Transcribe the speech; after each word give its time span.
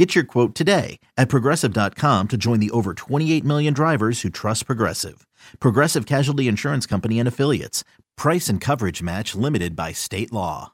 Get 0.00 0.14
your 0.14 0.24
quote 0.24 0.54
today 0.54 0.98
at 1.18 1.28
progressive.com 1.28 2.28
to 2.28 2.38
join 2.38 2.58
the 2.58 2.70
over 2.70 2.94
28 2.94 3.44
million 3.44 3.74
drivers 3.74 4.22
who 4.22 4.30
trust 4.30 4.64
Progressive. 4.64 5.26
Progressive 5.60 6.06
Casualty 6.06 6.48
Insurance 6.48 6.86
Company 6.86 7.18
and 7.18 7.28
Affiliates. 7.28 7.84
Price 8.16 8.48
and 8.48 8.62
coverage 8.62 9.02
match 9.02 9.34
limited 9.34 9.76
by 9.76 9.92
state 9.92 10.32
law. 10.32 10.72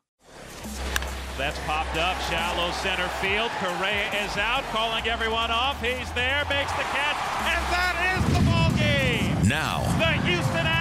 That's 1.37 1.59
popped 1.67 1.97
up, 1.97 2.17
shallow 2.31 2.71
center 2.71 3.09
field. 3.19 3.51
Correa 3.59 4.07
is 4.25 4.37
out, 4.37 4.63
calling 4.71 5.09
everyone 5.09 5.51
off. 5.51 5.83
He's 5.83 6.13
there, 6.13 6.45
makes 6.49 6.71
the 6.79 6.87
catch, 6.95 7.19
and 7.51 7.65
that 7.75 7.97
is 8.15 8.33
the 8.33 8.49
ball 8.49 8.71
game. 8.79 9.49
Now, 9.49 9.83
the 9.99 10.23
Houston 10.25 10.67
Astros 10.67 10.76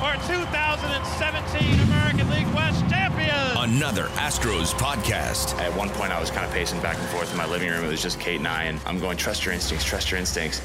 are 0.00 0.14
2017 0.26 1.80
American 1.80 2.30
League 2.30 2.46
West 2.54 2.80
champions. 2.88 3.52
Another 3.58 4.04
Astros 4.16 4.72
podcast. 4.72 5.58
At 5.58 5.76
one 5.76 5.90
point, 5.90 6.10
I 6.10 6.18
was 6.18 6.30
kind 6.30 6.46
of 6.46 6.52
pacing 6.52 6.80
back 6.80 6.96
and 6.96 7.06
forth 7.08 7.30
in 7.30 7.36
my 7.36 7.46
living 7.46 7.68
room. 7.68 7.84
It 7.84 7.88
was 7.88 8.00
just 8.00 8.18
Kate 8.18 8.38
and 8.38 8.48
I, 8.48 8.64
and 8.64 8.80
I'm 8.86 8.98
going, 8.98 9.18
trust 9.18 9.44
your 9.44 9.52
instincts, 9.52 9.84
trust 9.84 10.10
your 10.10 10.18
instincts. 10.18 10.60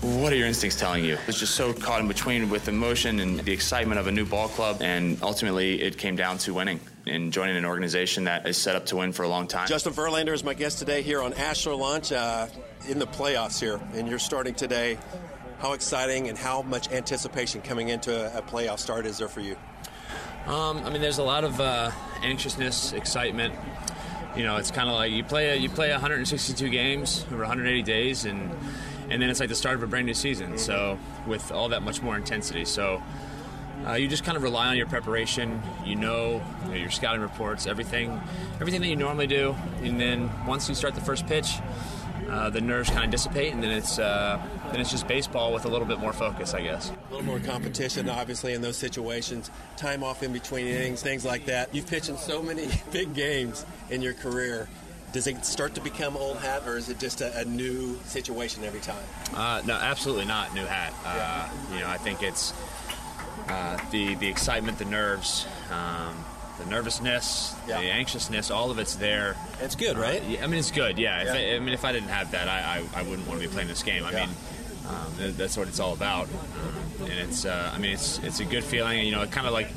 What 0.00 0.32
are 0.32 0.36
your 0.36 0.46
instincts 0.46 0.80
telling 0.80 1.04
you? 1.04 1.16
I 1.16 1.26
was 1.26 1.38
just 1.38 1.56
so 1.56 1.74
caught 1.74 2.00
in 2.00 2.08
between 2.08 2.48
with 2.48 2.68
emotion 2.68 3.20
and 3.20 3.40
the 3.40 3.52
excitement 3.52 4.00
of 4.00 4.06
a 4.06 4.12
new 4.12 4.24
ball 4.24 4.48
club, 4.48 4.80
and 4.80 5.22
ultimately 5.22 5.82
it 5.82 5.98
came 5.98 6.16
down 6.16 6.38
to 6.38 6.54
winning 6.54 6.80
and 7.06 7.34
joining 7.34 7.58
an 7.58 7.66
organization 7.66 8.24
that 8.24 8.48
is 8.48 8.56
set 8.56 8.76
up 8.76 8.86
to 8.86 8.96
win 8.96 9.12
for 9.12 9.24
a 9.24 9.28
long 9.28 9.46
time. 9.46 9.68
Justin 9.68 9.92
Verlander 9.92 10.32
is 10.32 10.42
my 10.42 10.54
guest 10.54 10.78
today 10.78 11.02
here 11.02 11.20
on 11.20 11.34
Astro 11.34 11.76
Launch 11.76 12.12
uh, 12.12 12.46
in 12.88 12.98
the 12.98 13.06
playoffs 13.06 13.60
here, 13.60 13.78
and 13.92 14.08
you're 14.08 14.18
starting 14.18 14.54
today. 14.54 14.96
How 15.60 15.74
exciting 15.74 16.28
and 16.28 16.38
how 16.38 16.62
much 16.62 16.90
anticipation 16.90 17.60
coming 17.60 17.90
into 17.90 18.34
a, 18.34 18.38
a 18.38 18.42
playoff 18.42 18.78
start 18.78 19.04
is 19.04 19.18
there 19.18 19.28
for 19.28 19.40
you? 19.40 19.56
Um, 20.46 20.78
I 20.78 20.90
mean, 20.90 21.02
there's 21.02 21.18
a 21.18 21.22
lot 21.22 21.44
of 21.44 21.60
uh, 21.60 21.90
anxiousness, 22.22 22.94
excitement. 22.94 23.54
You 24.34 24.44
know, 24.44 24.56
it's 24.56 24.70
kind 24.70 24.88
of 24.88 24.94
like 24.94 25.12
you 25.12 25.22
play 25.22 25.50
a, 25.50 25.56
you 25.56 25.68
play 25.68 25.90
162 25.90 26.70
games 26.70 27.26
over 27.26 27.40
180 27.40 27.82
days, 27.82 28.24
and 28.24 28.50
and 29.10 29.20
then 29.20 29.28
it's 29.28 29.38
like 29.38 29.50
the 29.50 29.54
start 29.54 29.74
of 29.74 29.82
a 29.82 29.86
brand 29.86 30.06
new 30.06 30.14
season. 30.14 30.56
So 30.56 30.98
with 31.26 31.52
all 31.52 31.68
that 31.68 31.82
much 31.82 32.00
more 32.02 32.16
intensity, 32.16 32.64
so. 32.64 33.02
Uh, 33.86 33.94
you 33.94 34.08
just 34.08 34.24
kind 34.24 34.36
of 34.36 34.42
rely 34.42 34.66
on 34.66 34.76
your 34.76 34.84
preparation. 34.84 35.62
You 35.86 35.96
know, 35.96 36.42
you 36.64 36.68
know, 36.68 36.76
your 36.76 36.90
scouting 36.90 37.22
reports, 37.22 37.66
everything, 37.66 38.20
everything 38.56 38.82
that 38.82 38.88
you 38.88 38.96
normally 38.96 39.26
do, 39.26 39.56
and 39.82 39.98
then 39.98 40.30
once 40.44 40.68
you 40.68 40.74
start 40.74 40.94
the 40.94 41.00
first 41.00 41.26
pitch, 41.26 41.54
uh, 42.30 42.48
the 42.48 42.60
nerves 42.60 42.88
kind 42.90 43.04
of 43.04 43.10
dissipate, 43.10 43.52
and 43.52 43.62
then 43.62 43.72
it's 43.72 43.98
uh, 43.98 44.40
then 44.70 44.80
it's 44.80 44.90
just 44.90 45.08
baseball 45.08 45.52
with 45.52 45.64
a 45.64 45.68
little 45.68 45.86
bit 45.86 45.98
more 45.98 46.12
focus, 46.12 46.54
I 46.54 46.62
guess. 46.62 46.90
A 46.90 47.12
little 47.12 47.26
more 47.26 47.40
competition, 47.40 48.08
obviously, 48.08 48.52
in 48.52 48.62
those 48.62 48.76
situations. 48.76 49.50
Time 49.76 50.04
off 50.04 50.22
in 50.22 50.32
between 50.32 50.66
innings, 50.66 51.02
things 51.02 51.24
like 51.24 51.46
that. 51.46 51.74
You've 51.74 51.88
pitched 51.88 52.08
in 52.08 52.16
so 52.16 52.42
many 52.42 52.68
big 52.92 53.14
games 53.14 53.66
in 53.90 54.00
your 54.00 54.14
career. 54.14 54.68
Does 55.12 55.26
it 55.26 55.44
start 55.44 55.74
to 55.74 55.80
become 55.80 56.16
old 56.16 56.36
hat, 56.36 56.62
or 56.66 56.76
is 56.76 56.88
it 56.88 57.00
just 57.00 57.20
a, 57.20 57.36
a 57.38 57.44
new 57.44 57.98
situation 58.04 58.62
every 58.62 58.80
time? 58.80 59.02
Uh, 59.34 59.60
no, 59.66 59.74
absolutely 59.74 60.24
not 60.24 60.54
new 60.54 60.64
hat. 60.64 60.94
Uh, 61.04 61.48
you 61.74 61.80
know, 61.80 61.88
I 61.88 61.96
think 61.96 62.22
it's 62.22 62.54
uh, 63.48 63.76
the 63.90 64.14
the 64.14 64.28
excitement, 64.28 64.78
the 64.78 64.84
nerves. 64.84 65.46
Um, 65.72 66.24
the 66.62 66.70
nervousness, 66.70 67.54
Yeah. 67.66 67.80
the 67.80 67.90
anxiousness, 67.90 68.50
all 68.50 68.70
of 68.70 68.78
it's 68.78 68.94
there. 68.96 69.36
It's 69.60 69.74
good, 69.74 69.96
right? 69.98 70.22
Uh, 70.22 70.44
I 70.44 70.46
mean, 70.46 70.58
it's 70.60 70.70
good. 70.70 70.98
Yeah. 70.98 71.22
If 71.22 71.30
I, 71.30 71.56
I 71.56 71.58
mean, 71.58 71.74
if 71.74 71.84
I 71.84 71.92
didn't 71.92 72.08
have 72.10 72.30
that, 72.32 72.48
I, 72.48 72.82
I, 72.94 73.00
I 73.00 73.02
wouldn't 73.02 73.26
want 73.28 73.40
to 73.40 73.46
be 73.46 73.52
playing 73.52 73.68
this 73.68 73.82
game. 73.82 74.04
I 74.04 74.10
Yeah. 74.12 74.26
mean, 74.26 74.34
um, 74.88 75.34
that's 75.36 75.56
what 75.56 75.68
it's 75.68 75.80
all 75.80 75.92
about. 75.92 76.26
Um, 76.28 77.02
and 77.08 77.12
it's, 77.20 77.44
uh, 77.44 77.72
I 77.74 77.78
mean, 77.78 77.92
it's 77.92 78.18
it's 78.18 78.40
a 78.40 78.44
good 78.44 78.64
feeling. 78.64 79.04
You 79.06 79.12
know, 79.12 79.22
it 79.22 79.30
kind 79.30 79.46
of 79.46 79.52
like 79.52 79.68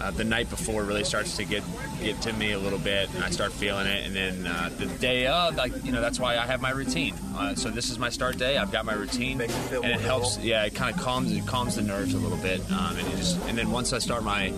uh, 0.00 0.10
the 0.10 0.24
night 0.24 0.50
before 0.50 0.82
really 0.82 1.04
starts 1.04 1.36
to 1.36 1.44
get 1.44 1.62
get 2.00 2.20
to 2.22 2.32
me 2.32 2.52
a 2.52 2.58
little 2.58 2.78
bit, 2.78 3.08
and 3.14 3.22
I 3.22 3.30
start 3.30 3.52
feeling 3.52 3.86
it. 3.86 4.04
And 4.06 4.14
then 4.16 4.46
uh, 4.46 4.70
the 4.76 4.86
day 4.86 5.26
of, 5.28 5.54
like 5.54 5.84
you 5.84 5.92
know, 5.92 6.00
that's 6.00 6.18
why 6.18 6.36
I 6.36 6.44
have 6.46 6.60
my 6.60 6.70
routine. 6.70 7.14
Uh, 7.36 7.54
so 7.54 7.70
this 7.70 7.88
is 7.90 7.98
my 7.98 8.08
start 8.10 8.36
day. 8.38 8.58
I've 8.58 8.72
got 8.72 8.84
my 8.84 8.92
routine, 8.94 9.38
Makes 9.38 9.54
feel 9.68 9.82
and 9.84 9.92
it 9.92 10.00
helps. 10.00 10.36
Yeah, 10.38 10.64
it 10.64 10.74
kind 10.74 10.92
of 10.94 11.00
calms 11.00 11.30
it 11.32 11.46
calms 11.46 11.76
the 11.76 11.82
nerves 11.82 12.12
a 12.14 12.18
little 12.18 12.38
bit. 12.38 12.60
Um, 12.72 12.96
and 12.98 13.08
just 13.16 13.38
and 13.46 13.56
then 13.56 13.70
once 13.70 13.92
I 13.92 13.98
start 14.00 14.24
my 14.24 14.52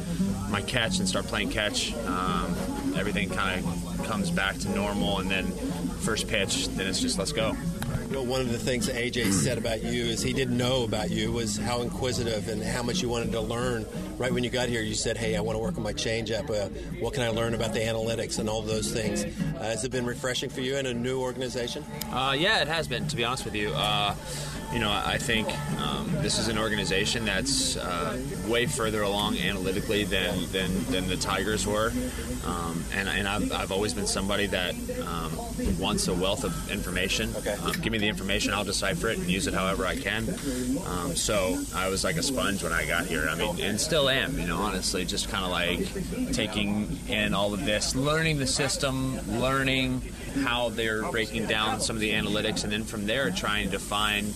my 0.50 0.62
catch 0.62 0.98
and 0.98 1.09
start 1.09 1.26
playing 1.26 1.50
catch, 1.50 1.94
um, 2.06 2.54
everything 2.97 3.31
kind 3.31 3.64
of 3.64 4.06
comes 4.06 4.31
back 4.31 4.59
to 4.59 4.69
normal. 4.70 5.19
And 5.19 5.31
then 5.31 5.47
first 6.00 6.28
pitch, 6.28 6.69
then 6.69 6.86
it's 6.86 7.00
just 7.00 7.19
let's 7.19 7.32
go. 7.32 7.56
You 8.09 8.14
know, 8.14 8.22
one 8.22 8.41
of 8.41 8.50
the 8.50 8.58
things 8.58 8.87
that 8.87 8.97
AJ 8.97 9.32
said 9.32 9.58
about 9.58 9.82
you 9.82 10.04
is 10.04 10.22
he 10.22 10.32
didn't 10.32 10.56
know 10.56 10.84
about 10.84 11.10
you 11.10 11.31
was 11.31 11.58
how 11.58 11.82
inquisitive 11.82 12.48
and 12.48 12.62
how 12.62 12.82
much 12.82 13.03
you 13.03 13.08
wanted 13.10 13.32
to 13.32 13.41
learn. 13.41 13.84
Right 14.16 14.32
when 14.32 14.42
you 14.42 14.48
got 14.48 14.70
here, 14.70 14.81
you 14.81 14.94
said, 14.94 15.19
"Hey, 15.19 15.37
I 15.37 15.41
want 15.41 15.56
to 15.56 15.62
work 15.62 15.76
on 15.76 15.82
my 15.82 15.92
changeup. 15.92 16.48
Uh, 16.48 16.70
what 17.00 17.12
can 17.12 17.22
I 17.22 17.28
learn 17.28 17.53
about 17.53 17.75
the 17.75 17.81
analytics 17.81 18.38
and 18.38 18.48
all 18.48 18.62
those 18.62 18.91
things?" 18.91 19.25
Uh, 19.25 19.62
has 19.62 19.84
it 19.84 19.92
been 19.92 20.06
refreshing 20.06 20.48
for 20.48 20.62
you 20.62 20.76
in 20.78 20.87
a 20.87 20.94
new 20.94 21.20
organization? 21.20 21.84
Uh, 22.10 22.34
yeah, 22.38 22.62
it 22.62 22.69
has 22.69 22.88
been. 22.88 23.06
To 23.08 23.16
be 23.16 23.25
honest 23.25 23.44
with 23.44 23.54
you, 23.54 23.75
uh, 23.75 24.14
you 24.72 24.78
know, 24.80 24.90
I 24.90 25.16
think 25.16 25.48
um, 25.80 26.10
this 26.20 26.38
is 26.38 26.48
an 26.48 26.58
organization 26.58 27.24
that's 27.24 27.76
uh, 27.76 28.20
way 28.46 28.66
further 28.66 29.02
along 29.02 29.38
analytically 29.38 30.04
than 30.04 30.50
than, 30.52 30.84
than 30.86 31.08
the 31.08 31.16
Tigers 31.16 31.66
were, 31.66 31.90
um, 32.44 32.84
and 32.92 33.08
and 33.08 33.26
I've, 33.26 33.50
I've 33.52 33.72
always 33.72 33.94
been 33.94 34.06
somebody 34.06 34.46
that 34.48 34.74
um, 35.06 35.32
wants 35.78 36.08
a 36.08 36.14
wealth 36.14 36.44
of 36.44 36.70
information. 36.70 37.34
Okay. 37.36 37.52
Um, 37.52 37.72
give 37.80 37.92
me 37.92 37.98
the 37.98 38.08
information, 38.08 38.52
I'll 38.52 38.64
decipher 38.64 39.08
it 39.08 39.18
and 39.18 39.28
use 39.28 39.46
it 39.46 39.54
however 39.54 39.86
I 39.86 39.96
can. 39.96 40.28
Um, 40.86 41.16
so 41.16 41.62
I 41.74 41.88
was 41.88 42.04
like 42.04 42.16
a 42.16 42.22
sponge 42.22 42.62
when 42.62 42.72
I 42.72 42.86
got 42.86 43.06
here. 43.06 43.26
I 43.28 43.36
mean, 43.36 43.60
and 43.60 43.80
still 43.80 44.08
am. 44.08 44.38
You 44.38 44.46
know, 44.46 44.58
honestly, 44.58 45.04
just 45.06 45.30
kind 45.30 45.44
of 45.44 45.50
like 45.50 46.32
taking 46.34 46.98
in 47.08 47.32
all 47.32 47.54
of 47.54 47.64
this, 47.64 47.96
learning 47.96 48.38
the 48.38 48.46
system, 48.46 49.18
learning 49.40 50.02
how 50.42 50.68
they're 50.68 51.10
breaking 51.10 51.46
down 51.46 51.80
some 51.80 51.96
of 51.96 52.00
the 52.00 52.12
analytics, 52.12 52.64
and 52.64 52.72
then 52.72 52.84
from 52.84 53.06
there 53.06 53.30
trying 53.30 53.70
to 53.70 53.78
find 53.78 54.34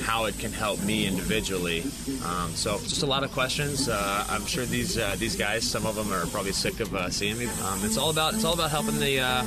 how 0.00 0.26
it 0.26 0.38
can 0.38 0.52
help 0.52 0.82
me 0.82 1.06
individually. 1.06 1.82
Um, 2.24 2.50
so 2.54 2.78
just 2.78 3.02
a 3.02 3.06
lot 3.06 3.24
of 3.24 3.32
questions. 3.32 3.88
Uh, 3.88 4.24
I'm 4.28 4.46
sure 4.46 4.64
these 4.64 4.98
uh, 4.98 5.16
these 5.18 5.36
guys, 5.36 5.64
some 5.64 5.86
of 5.86 5.94
them 5.94 6.12
are 6.12 6.26
probably 6.26 6.52
sick 6.52 6.80
of 6.80 6.94
uh, 6.94 7.10
seeing 7.10 7.38
me. 7.38 7.46
Um, 7.64 7.84
it's 7.84 7.96
all 7.98 8.10
about 8.10 8.34
it's 8.34 8.44
all 8.44 8.54
about 8.54 8.70
helping 8.70 8.98
the 8.98 9.20
uh, 9.20 9.44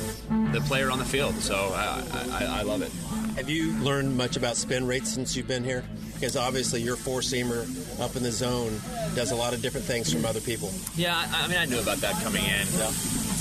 the 0.52 0.60
player 0.62 0.90
on 0.90 0.98
the 0.98 1.04
field. 1.04 1.34
So 1.36 1.54
I, 1.54 2.02
I, 2.30 2.44
I 2.60 2.62
love 2.62 2.82
it. 2.82 2.92
Have 3.36 3.48
you 3.48 3.72
learned 3.78 4.16
much 4.16 4.36
about 4.36 4.56
spin 4.56 4.86
rates 4.86 5.10
since 5.10 5.34
you've 5.36 5.48
been 5.48 5.64
here? 5.64 5.84
Because 6.14 6.36
obviously 6.36 6.82
your 6.82 6.96
four 6.96 7.20
seamer 7.20 7.66
up 8.00 8.14
in 8.14 8.22
the 8.22 8.30
zone 8.30 8.78
does 9.14 9.32
a 9.32 9.36
lot 9.36 9.54
of 9.54 9.62
different 9.62 9.86
things 9.86 10.12
from 10.12 10.24
other 10.24 10.40
people. 10.40 10.70
Yeah, 10.96 11.16
I, 11.16 11.44
I 11.44 11.48
mean 11.48 11.58
I 11.58 11.64
knew 11.64 11.80
about 11.80 11.98
that 11.98 12.22
coming 12.22 12.44
in. 12.44 12.66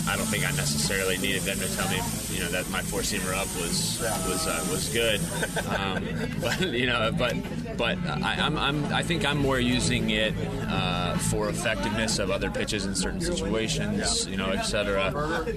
I 0.07 0.17
don't 0.17 0.25
think 0.25 0.47
I 0.47 0.51
necessarily 0.51 1.17
needed 1.17 1.44
them 1.44 1.59
to 1.59 1.75
tell 1.75 1.89
me, 1.89 2.00
you 2.31 2.39
know, 2.41 2.50
that 2.50 2.69
my 2.69 2.81
four 2.81 3.01
seamer 3.01 3.34
up 3.34 3.47
was 3.62 4.00
was 4.28 4.47
uh, 4.47 4.66
was 4.72 4.89
good. 4.89 5.19
Um, 5.78 6.06
but 6.41 6.59
you 6.62 6.85
know, 6.88 7.12
but 7.17 7.35
but 7.78 7.97
I, 8.07 8.38
I'm, 8.39 8.57
I'm 8.57 8.85
I 8.94 9.03
think 9.03 9.25
I'm 9.25 9.38
more 9.38 9.59
using 9.59 10.09
it 10.09 10.34
uh, 10.67 11.17
for 11.17 11.50
effectiveness 11.50 12.19
of 12.19 12.31
other 12.31 12.50
pitches 12.50 12.85
in 12.85 12.95
certain 12.95 13.22
situations, 13.22 14.28
you 14.28 14.38
know, 14.38 14.50
et 14.50 14.63
cetera. 14.63 15.13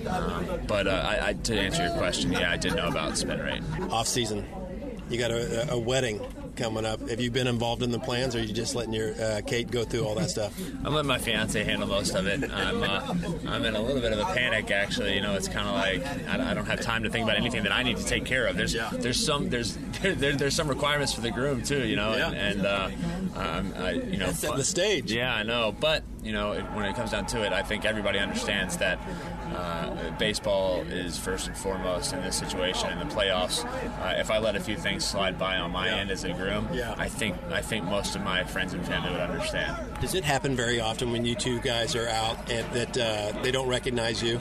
Um, 0.09 0.61
but 0.67 0.87
uh, 0.87 0.91
I, 1.05 1.29
I, 1.29 1.33
to 1.35 1.59
answer 1.59 1.87
your 1.87 1.97
question, 1.97 2.33
yeah, 2.33 2.51
I 2.51 2.57
did 2.57 2.75
know 2.75 2.89
about 2.89 3.17
spin 3.17 3.41
rate. 3.41 3.63
Off 3.91 4.07
season, 4.07 4.47
you 5.09 5.19
got 5.19 5.31
a, 5.31 5.73
a 5.73 5.79
wedding 5.79 6.21
coming 6.57 6.85
up. 6.85 7.09
Have 7.09 7.21
you 7.21 7.31
been 7.31 7.47
involved 7.47 7.83
in 7.83 7.91
the 7.91 7.99
plans, 7.99 8.35
or 8.35 8.39
are 8.41 8.43
you 8.43 8.53
just 8.53 8.75
letting 8.75 8.93
your 8.93 9.13
uh, 9.21 9.41
Kate 9.47 9.71
go 9.71 9.85
through 9.85 10.05
all 10.05 10.15
that 10.15 10.31
stuff? 10.31 10.59
I'm 10.85 10.95
letting 10.95 11.09
my 11.09 11.19
fiance 11.19 11.63
handle 11.63 11.89
most 11.89 12.15
of 12.15 12.27
it. 12.27 12.51
I'm 12.53 12.83
uh, 12.83 13.15
I'm 13.49 13.65
in 13.65 13.75
a 13.75 13.81
little 13.83 14.01
bit 14.01 14.13
of 14.13 14.19
a 14.19 14.25
panic 14.35 14.71
actually. 14.71 15.15
You 15.15 15.21
know, 15.23 15.35
it's 15.35 15.49
kind 15.49 15.69
of 15.69 15.75
like 15.75 16.29
I, 16.29 16.51
I 16.51 16.55
don't 16.55 16.67
have 16.67 16.81
time 16.81 17.03
to 17.05 17.11
think 17.11 17.25
about 17.25 17.37
anything 17.37 17.63
that 17.65 17.73
I 17.73 17.83
need 17.83 17.97
to 17.99 18.05
take 18.05 18.25
care 18.25 18.47
of. 18.47 18.57
There's 18.57 18.75
there's 18.93 19.25
some 19.25 19.51
there's 19.51 19.77
there, 20.03 20.15
there, 20.15 20.33
there's 20.33 20.55
some 20.55 20.69
requirements 20.69 21.13
for 21.13 21.21
the 21.21 21.31
groom 21.31 21.63
too. 21.63 21.85
You 21.87 21.97
know, 21.97 22.15
Yeah. 22.17 22.31
and, 22.31 22.61
and 22.61 22.67
uh, 22.67 22.91
um, 23.37 23.75
I, 23.77 23.91
you 23.93 24.17
know, 24.17 24.31
setting 24.33 24.57
the 24.57 24.65
stage. 24.65 25.13
Yeah, 25.13 25.35
I 25.35 25.43
know, 25.43 25.75
but 25.79 26.03
you 26.23 26.33
know, 26.33 26.53
it, 26.53 26.63
when 26.73 26.85
it 26.87 26.95
comes 26.97 27.11
down 27.11 27.27
to 27.27 27.43
it, 27.45 27.53
I 27.53 27.63
think 27.63 27.85
everybody 27.85 28.19
understands 28.19 28.77
that 28.79 28.99
uh, 29.55 30.11
baseball 30.19 30.81
is 30.83 31.19
first 31.19 31.47
and 31.49 31.57
foremost 31.57 32.13
in 32.13 32.23
this 32.23 32.37
situation 32.37 32.91
in 32.91 32.99
the 32.99 33.15
playoffs. 33.15 33.65
Uh, 34.01 34.15
if 34.19 34.31
I 34.31 34.39
let 34.39 34.57
a 34.57 34.61
few 34.61 34.77
things 34.77 35.05
slide 35.05 35.39
by 35.39 35.57
on 35.59 35.71
my 35.71 35.87
Yeah. 35.89 35.97
end 35.97 36.11
as 36.11 36.25
a 36.25 36.33
groom, 36.33 36.69
Yeah. 36.73 36.95
I 36.99 37.09
think 37.09 37.37
I 37.53 37.61
think 37.61 37.85
most 37.85 38.17
of 38.17 38.23
my 38.23 38.45
friends 38.45 38.73
and 38.75 38.85
family 38.87 39.11
would 39.13 39.21
understand. 39.21 39.77
Does 40.01 40.15
it 40.15 40.25
happen 40.25 40.57
very 40.57 40.81
often 40.81 41.13
when 41.13 41.25
you 41.25 41.35
two 41.35 41.59
guys 41.61 41.95
are 41.95 42.09
out 42.09 42.39
and 42.51 42.67
that 42.73 42.97
uh, 42.99 43.43
they 43.43 43.51
don't 43.51 43.69
recognize 43.69 44.23
you? 44.23 44.39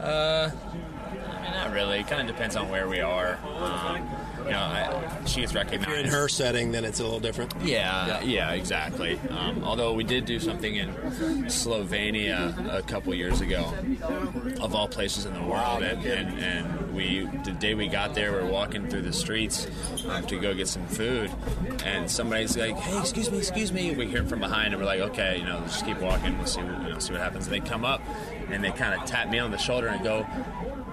I 0.00 0.50
mean, 1.42 1.52
not 1.52 1.72
really. 1.72 2.00
It 2.00 2.08
kind 2.08 2.20
of 2.28 2.34
depends 2.34 2.56
on 2.56 2.68
where 2.68 2.88
we 2.88 3.00
are. 3.00 3.38
Um, 3.58 4.08
you 4.44 4.50
know, 4.50 4.58
I, 4.58 4.81
she 5.32 5.40
gets 5.40 5.54
recognized. 5.54 5.82
If 5.82 5.88
you're 5.88 5.98
in 5.98 6.06
her 6.06 6.28
setting, 6.28 6.72
then 6.72 6.84
it's 6.84 7.00
a 7.00 7.02
little 7.02 7.20
different. 7.20 7.54
Yeah, 7.62 8.20
yeah, 8.22 8.52
exactly. 8.52 9.18
Um, 9.30 9.64
although 9.64 9.94
we 9.94 10.04
did 10.04 10.24
do 10.24 10.38
something 10.38 10.76
in 10.76 10.92
Slovenia 11.46 12.72
a 12.72 12.82
couple 12.82 13.14
years 13.14 13.40
ago, 13.40 13.72
of 14.60 14.74
all 14.74 14.88
places 14.88 15.24
in 15.24 15.34
the 15.34 15.42
world, 15.42 15.82
and, 15.82 16.04
and, 16.04 16.38
and 16.38 16.94
we 16.94 17.28
the 17.44 17.52
day 17.52 17.74
we 17.74 17.88
got 17.88 18.14
there, 18.14 18.32
we 18.32 18.38
are 18.38 18.46
walking 18.46 18.88
through 18.88 19.02
the 19.02 19.12
streets 19.12 19.66
um, 20.08 20.24
to 20.26 20.38
go 20.38 20.54
get 20.54 20.68
some 20.68 20.86
food, 20.86 21.30
and 21.84 22.10
somebody's 22.10 22.56
like, 22.56 22.76
"Hey, 22.76 22.98
excuse 22.98 23.30
me, 23.30 23.38
excuse 23.38 23.72
me." 23.72 23.94
We 23.94 24.06
hear 24.06 24.24
from 24.24 24.40
behind, 24.40 24.74
and 24.74 24.82
we're 24.82 24.86
like, 24.86 25.00
"Okay, 25.00 25.38
you 25.38 25.44
know, 25.44 25.60
just 25.62 25.84
keep 25.86 25.98
walking. 26.00 26.36
We'll 26.36 26.46
see, 26.46 26.60
you 26.60 26.66
know, 26.66 26.98
see 26.98 27.12
what 27.12 27.22
happens." 27.22 27.46
And 27.46 27.54
they 27.54 27.60
come 27.60 27.84
up, 27.84 28.02
and 28.50 28.62
they 28.62 28.70
kind 28.70 29.00
of 29.00 29.06
tap 29.06 29.30
me 29.30 29.38
on 29.38 29.50
the 29.50 29.58
shoulder 29.58 29.88
and 29.88 30.02
go, 30.04 30.26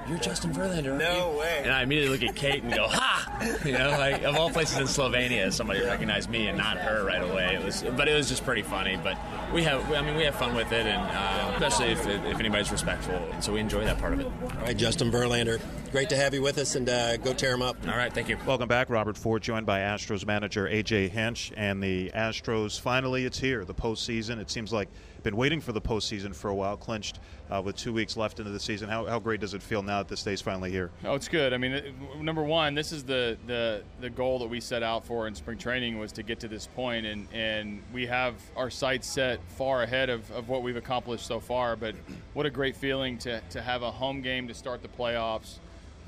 "You're 0.09 0.19
Justin 0.19 0.53
Verlander." 0.53 0.97
No 0.97 1.31
you? 1.33 1.39
way. 1.39 1.61
And 1.63 1.71
I 1.71 1.83
immediately 1.83 2.17
look 2.17 2.29
at 2.29 2.35
Kate 2.35 2.63
and 2.63 2.73
go, 2.73 2.87
"Ha!" 2.87 3.59
You 3.63 3.73
know, 3.73 3.89
like 3.91 4.23
of 4.23 4.35
all 4.35 4.49
places 4.49 4.77
in 4.77 4.85
Slovenia, 4.85 5.51
somebody 5.53 5.81
recognized 5.81 6.29
me 6.29 6.47
and 6.47 6.57
not 6.57 6.77
her 6.77 7.05
right 7.05 7.21
away. 7.21 7.55
It 7.55 7.63
was, 7.63 7.83
but 7.95 8.07
it 8.07 8.13
was 8.15 8.27
just 8.27 8.43
pretty 8.43 8.61
funny. 8.61 8.99
But 9.01 9.17
we 9.53 9.63
have, 9.63 9.91
I 9.91 10.01
mean, 10.01 10.15
we 10.15 10.23
have 10.23 10.35
fun 10.35 10.55
with 10.55 10.71
it, 10.71 10.85
and 10.85 11.01
uh, 11.01 11.53
especially 11.53 11.93
if, 11.93 12.05
if 12.25 12.39
anybody's 12.39 12.71
respectful, 12.71 13.15
and 13.15 13.43
so 13.43 13.53
we 13.53 13.59
enjoy 13.59 13.83
that 13.85 13.97
part 13.99 14.13
of 14.13 14.19
it. 14.19 14.25
All 14.25 14.63
right, 14.63 14.77
Justin 14.77 15.11
Verlander, 15.11 15.61
great 15.91 16.09
to 16.09 16.15
have 16.15 16.33
you 16.33 16.41
with 16.41 16.57
us, 16.57 16.75
and 16.75 16.89
uh, 16.89 17.17
go 17.17 17.33
tear 17.33 17.51
them 17.51 17.61
up. 17.61 17.77
All 17.87 17.97
right, 17.97 18.13
thank 18.13 18.29
you. 18.29 18.37
Welcome 18.45 18.67
back, 18.67 18.89
Robert 18.89 19.17
Ford, 19.17 19.41
joined 19.41 19.65
by 19.65 19.79
Astros 19.79 20.25
manager 20.25 20.67
AJ 20.67 21.09
Hinch, 21.09 21.51
and 21.55 21.81
the 21.81 22.11
Astros. 22.15 22.79
Finally, 22.79 23.25
it's 23.25 23.39
here, 23.39 23.65
the 23.65 23.73
postseason. 23.73 24.39
It 24.39 24.49
seems 24.49 24.71
like 24.71 24.89
been 25.23 25.35
waiting 25.35 25.61
for 25.61 25.71
the 25.71 25.81
postseason 25.81 26.33
for 26.35 26.49
a 26.49 26.55
while, 26.55 26.77
clinched 26.77 27.19
uh, 27.49 27.61
with 27.63 27.75
two 27.75 27.93
weeks 27.93 28.15
left 28.15 28.39
into 28.39 28.51
the 28.51 28.59
season. 28.59 28.89
How, 28.89 29.05
how 29.05 29.19
great 29.19 29.39
does 29.39 29.53
it 29.53 29.61
feel 29.61 29.81
now 29.81 29.99
that 29.99 30.07
this 30.07 30.23
day's 30.23 30.41
finally 30.41 30.71
here? 30.71 30.91
Oh, 31.03 31.15
it's 31.15 31.27
good. 31.27 31.53
I 31.53 31.57
mean, 31.57 31.81
number 32.21 32.43
one, 32.43 32.75
this 32.75 32.91
is 32.91 33.03
the, 33.03 33.37
the 33.47 33.83
the 33.99 34.09
goal 34.09 34.39
that 34.39 34.47
we 34.47 34.59
set 34.59 34.83
out 34.83 35.05
for 35.05 35.27
in 35.27 35.35
spring 35.35 35.57
training 35.57 35.99
was 35.99 36.11
to 36.13 36.23
get 36.23 36.39
to 36.41 36.47
this 36.47 36.67
point, 36.67 37.05
and 37.05 37.27
and 37.33 37.81
we 37.93 38.05
have 38.07 38.35
our 38.55 38.69
sights 38.69 39.07
set 39.07 39.39
far 39.51 39.83
ahead 39.83 40.09
of, 40.09 40.29
of 40.31 40.49
what 40.49 40.63
we've 40.63 40.77
accomplished 40.77 41.25
so 41.25 41.39
far. 41.39 41.75
But 41.75 41.95
what 42.33 42.45
a 42.45 42.49
great 42.49 42.75
feeling 42.75 43.17
to 43.19 43.41
to 43.49 43.61
have 43.61 43.83
a 43.83 43.91
home 43.91 44.21
game 44.21 44.47
to 44.47 44.53
start 44.53 44.81
the 44.81 44.87
playoffs. 44.87 45.59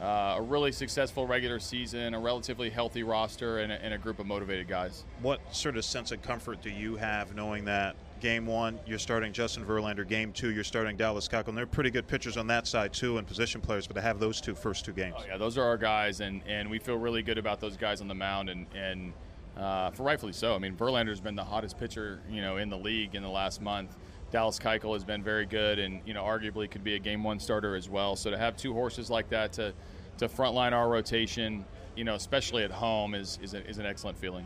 Uh, 0.02 0.38
a 0.38 0.42
really 0.42 0.72
successful 0.72 1.28
regular 1.28 1.60
season, 1.60 2.16
a 2.16 2.20
relatively 2.20 2.72
healthy 2.72 3.04
roster, 3.04 3.60
and 3.60 3.72
a, 3.72 3.76
and 3.84 3.94
a, 3.94 4.00
group 4.00 4.18
of 4.18 4.26
motivated 4.26 4.68
guys. 4.68 5.04
What 5.22 5.40
sort 5.56 5.78
of 5.78 5.86
sense 5.86 6.12
of 6.12 6.24
comfort 6.24 6.64
do 6.64 6.72
you 6.72 6.96
have 6.96 7.36
knowing 7.36 7.66
that 7.66 7.96
game 8.22 8.46
one, 8.46 8.80
you're 8.86 9.00
starting 9.00 9.34
Justin 9.34 9.66
Verlander. 9.66 10.08
Game 10.08 10.32
two, 10.32 10.52
you're 10.52 10.64
starting 10.64 10.96
Dallas 10.96 11.28
Keuchel. 11.28 11.54
They're 11.54 11.66
pretty 11.66 11.90
good 11.90 12.08
pitchers 12.08 12.38
on 12.38 12.48
that 12.48 12.68
side 12.68 12.94
too, 12.94 13.18
and 13.18 13.28
position 13.28 13.60
players. 13.60 13.88
But 13.88 13.96
to 13.96 14.02
have 14.02 14.20
those 14.20 14.40
two 14.40 14.56
first 14.56 14.86
two 14.86 14.94
games, 14.94 15.16
oh, 15.20 15.26
yeah, 15.28 15.38
those 15.38 15.58
are 15.58 15.64
our 15.64 15.78
guys, 15.78 16.22
and, 16.22 16.42
and 16.48 16.70
we 16.70 16.80
feel 16.80 16.98
really 16.98 17.24
good 17.24 17.38
about 17.38 17.60
those 17.60 17.76
guys 17.76 18.00
on 18.00 18.08
the 18.08 18.16
mound, 18.16 18.50
and 18.50 18.68
and 18.74 19.14
uh, 19.58 19.92
for 19.92 20.04
rightfully 20.04 20.32
so. 20.32 20.56
I 20.56 20.60
mean, 20.60 20.76
Verlander's 20.76 21.20
been 21.20 21.36
the 21.36 21.44
hottest 21.44 21.78
pitcher 21.78 22.22
you 22.30 22.42
know 22.42 22.58
in 22.58 22.70
the 22.70 22.78
league 22.78 23.16
in 23.16 23.24
the 23.24 23.30
last 23.30 23.62
month. 23.62 23.98
Dallas 24.32 24.58
Keuchel 24.58 24.94
has 24.94 25.04
been 25.04 25.24
very 25.24 25.46
good, 25.46 25.80
and 25.80 26.00
you 26.06 26.14
know 26.14 26.24
arguably 26.24 26.70
could 26.70 26.84
be 26.84 26.96
a 26.96 27.00
game 27.00 27.24
one 27.24 27.40
starter 27.40 27.76
as 27.76 27.90
well. 27.90 28.16
So 28.16 28.32
to 28.32 28.38
have 28.38 28.56
two 28.56 28.74
horses 28.74 29.10
like 29.10 29.30
that 29.30 29.52
to 29.54 29.74
to 30.20 30.30
frontline 30.30 30.72
our 30.72 30.88
rotation, 30.88 31.66
you 31.96 32.04
know, 32.04 32.16
especially 32.16 32.64
at 32.64 32.72
home, 32.72 33.16
is 33.16 33.40
is, 33.42 33.56
a, 33.56 33.68
is 33.68 33.80
an 33.80 33.86
excellent 33.86 34.18
feeling. 34.18 34.46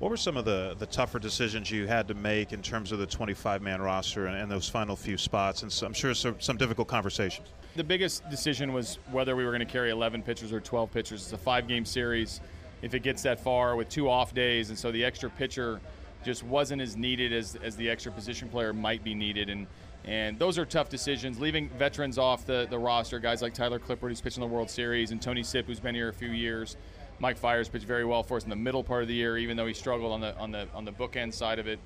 What 0.00 0.10
were 0.10 0.16
some 0.16 0.38
of 0.38 0.46
the, 0.46 0.74
the 0.78 0.86
tougher 0.86 1.18
decisions 1.18 1.70
you 1.70 1.86
had 1.86 2.08
to 2.08 2.14
make 2.14 2.54
in 2.54 2.62
terms 2.62 2.90
of 2.90 2.98
the 2.98 3.06
25 3.06 3.60
man 3.60 3.82
roster 3.82 4.28
and, 4.28 4.36
and, 4.36 4.50
those 4.50 4.66
final 4.66 4.96
few 4.96 5.18
spots? 5.18 5.62
And 5.62 5.70
so 5.70 5.86
I'm 5.86 5.92
sure 5.92 6.14
some, 6.14 6.36
some 6.40 6.56
difficult 6.56 6.88
conversations. 6.88 7.48
The 7.76 7.84
biggest 7.84 8.28
decision 8.30 8.72
was 8.72 8.98
whether 9.12 9.36
we 9.36 9.44
were 9.44 9.50
going 9.50 9.60
to 9.60 9.70
carry 9.70 9.90
11 9.90 10.22
pitchers 10.22 10.54
or 10.54 10.60
12 10.60 10.90
pitchers. 10.90 11.22
It's 11.24 11.32
a 11.34 11.36
five 11.36 11.68
game 11.68 11.84
series. 11.84 12.40
If 12.80 12.94
it 12.94 13.00
gets 13.00 13.22
that 13.24 13.40
far 13.40 13.76
with 13.76 13.90
two 13.90 14.08
off 14.08 14.32
days, 14.32 14.70
and 14.70 14.78
so 14.78 14.90
the 14.90 15.04
extra 15.04 15.28
pitcher 15.28 15.82
just 16.24 16.44
wasn't 16.44 16.80
as 16.80 16.96
needed 16.96 17.34
as, 17.34 17.56
as 17.62 17.76
the 17.76 17.90
extra 17.90 18.10
position 18.10 18.48
player 18.48 18.72
might 18.72 19.04
be 19.04 19.14
needed. 19.14 19.50
And, 19.50 19.66
and 20.06 20.38
those 20.38 20.56
are 20.56 20.64
tough 20.64 20.88
decisions. 20.88 21.38
Leaving 21.38 21.68
veterans 21.78 22.16
off 22.16 22.46
the, 22.46 22.66
the 22.70 22.78
roster, 22.78 23.18
guys 23.18 23.42
like 23.42 23.52
Tyler 23.52 23.78
Clippard, 23.78 24.08
who's 24.08 24.22
pitching 24.22 24.40
the 24.40 24.46
World 24.46 24.70
Series, 24.70 25.10
and 25.10 25.20
Tony 25.20 25.42
Sipp, 25.42 25.66
who's 25.66 25.78
been 25.78 25.94
here 25.94 26.08
a 26.08 26.14
few 26.14 26.30
years 26.30 26.78
Mike 27.20 27.36
Fiers 27.36 27.68
pitched 27.68 27.84
very 27.84 28.04
well 28.04 28.22
for 28.22 28.38
us 28.38 28.44
in 28.44 28.50
the 28.50 28.56
middle 28.56 28.82
part 28.82 29.02
of 29.02 29.08
the 29.08 29.14
year, 29.14 29.36
even 29.36 29.56
though 29.56 29.66
he 29.66 29.74
struggled 29.74 30.10
on 30.12 30.20
the 30.20 30.36
on 30.36 30.50
the 30.50 30.66
on 30.74 30.84
the 30.84 30.92
bookend 30.92 31.32
side 31.34 31.58
of 31.58 31.68
it. 31.68 31.78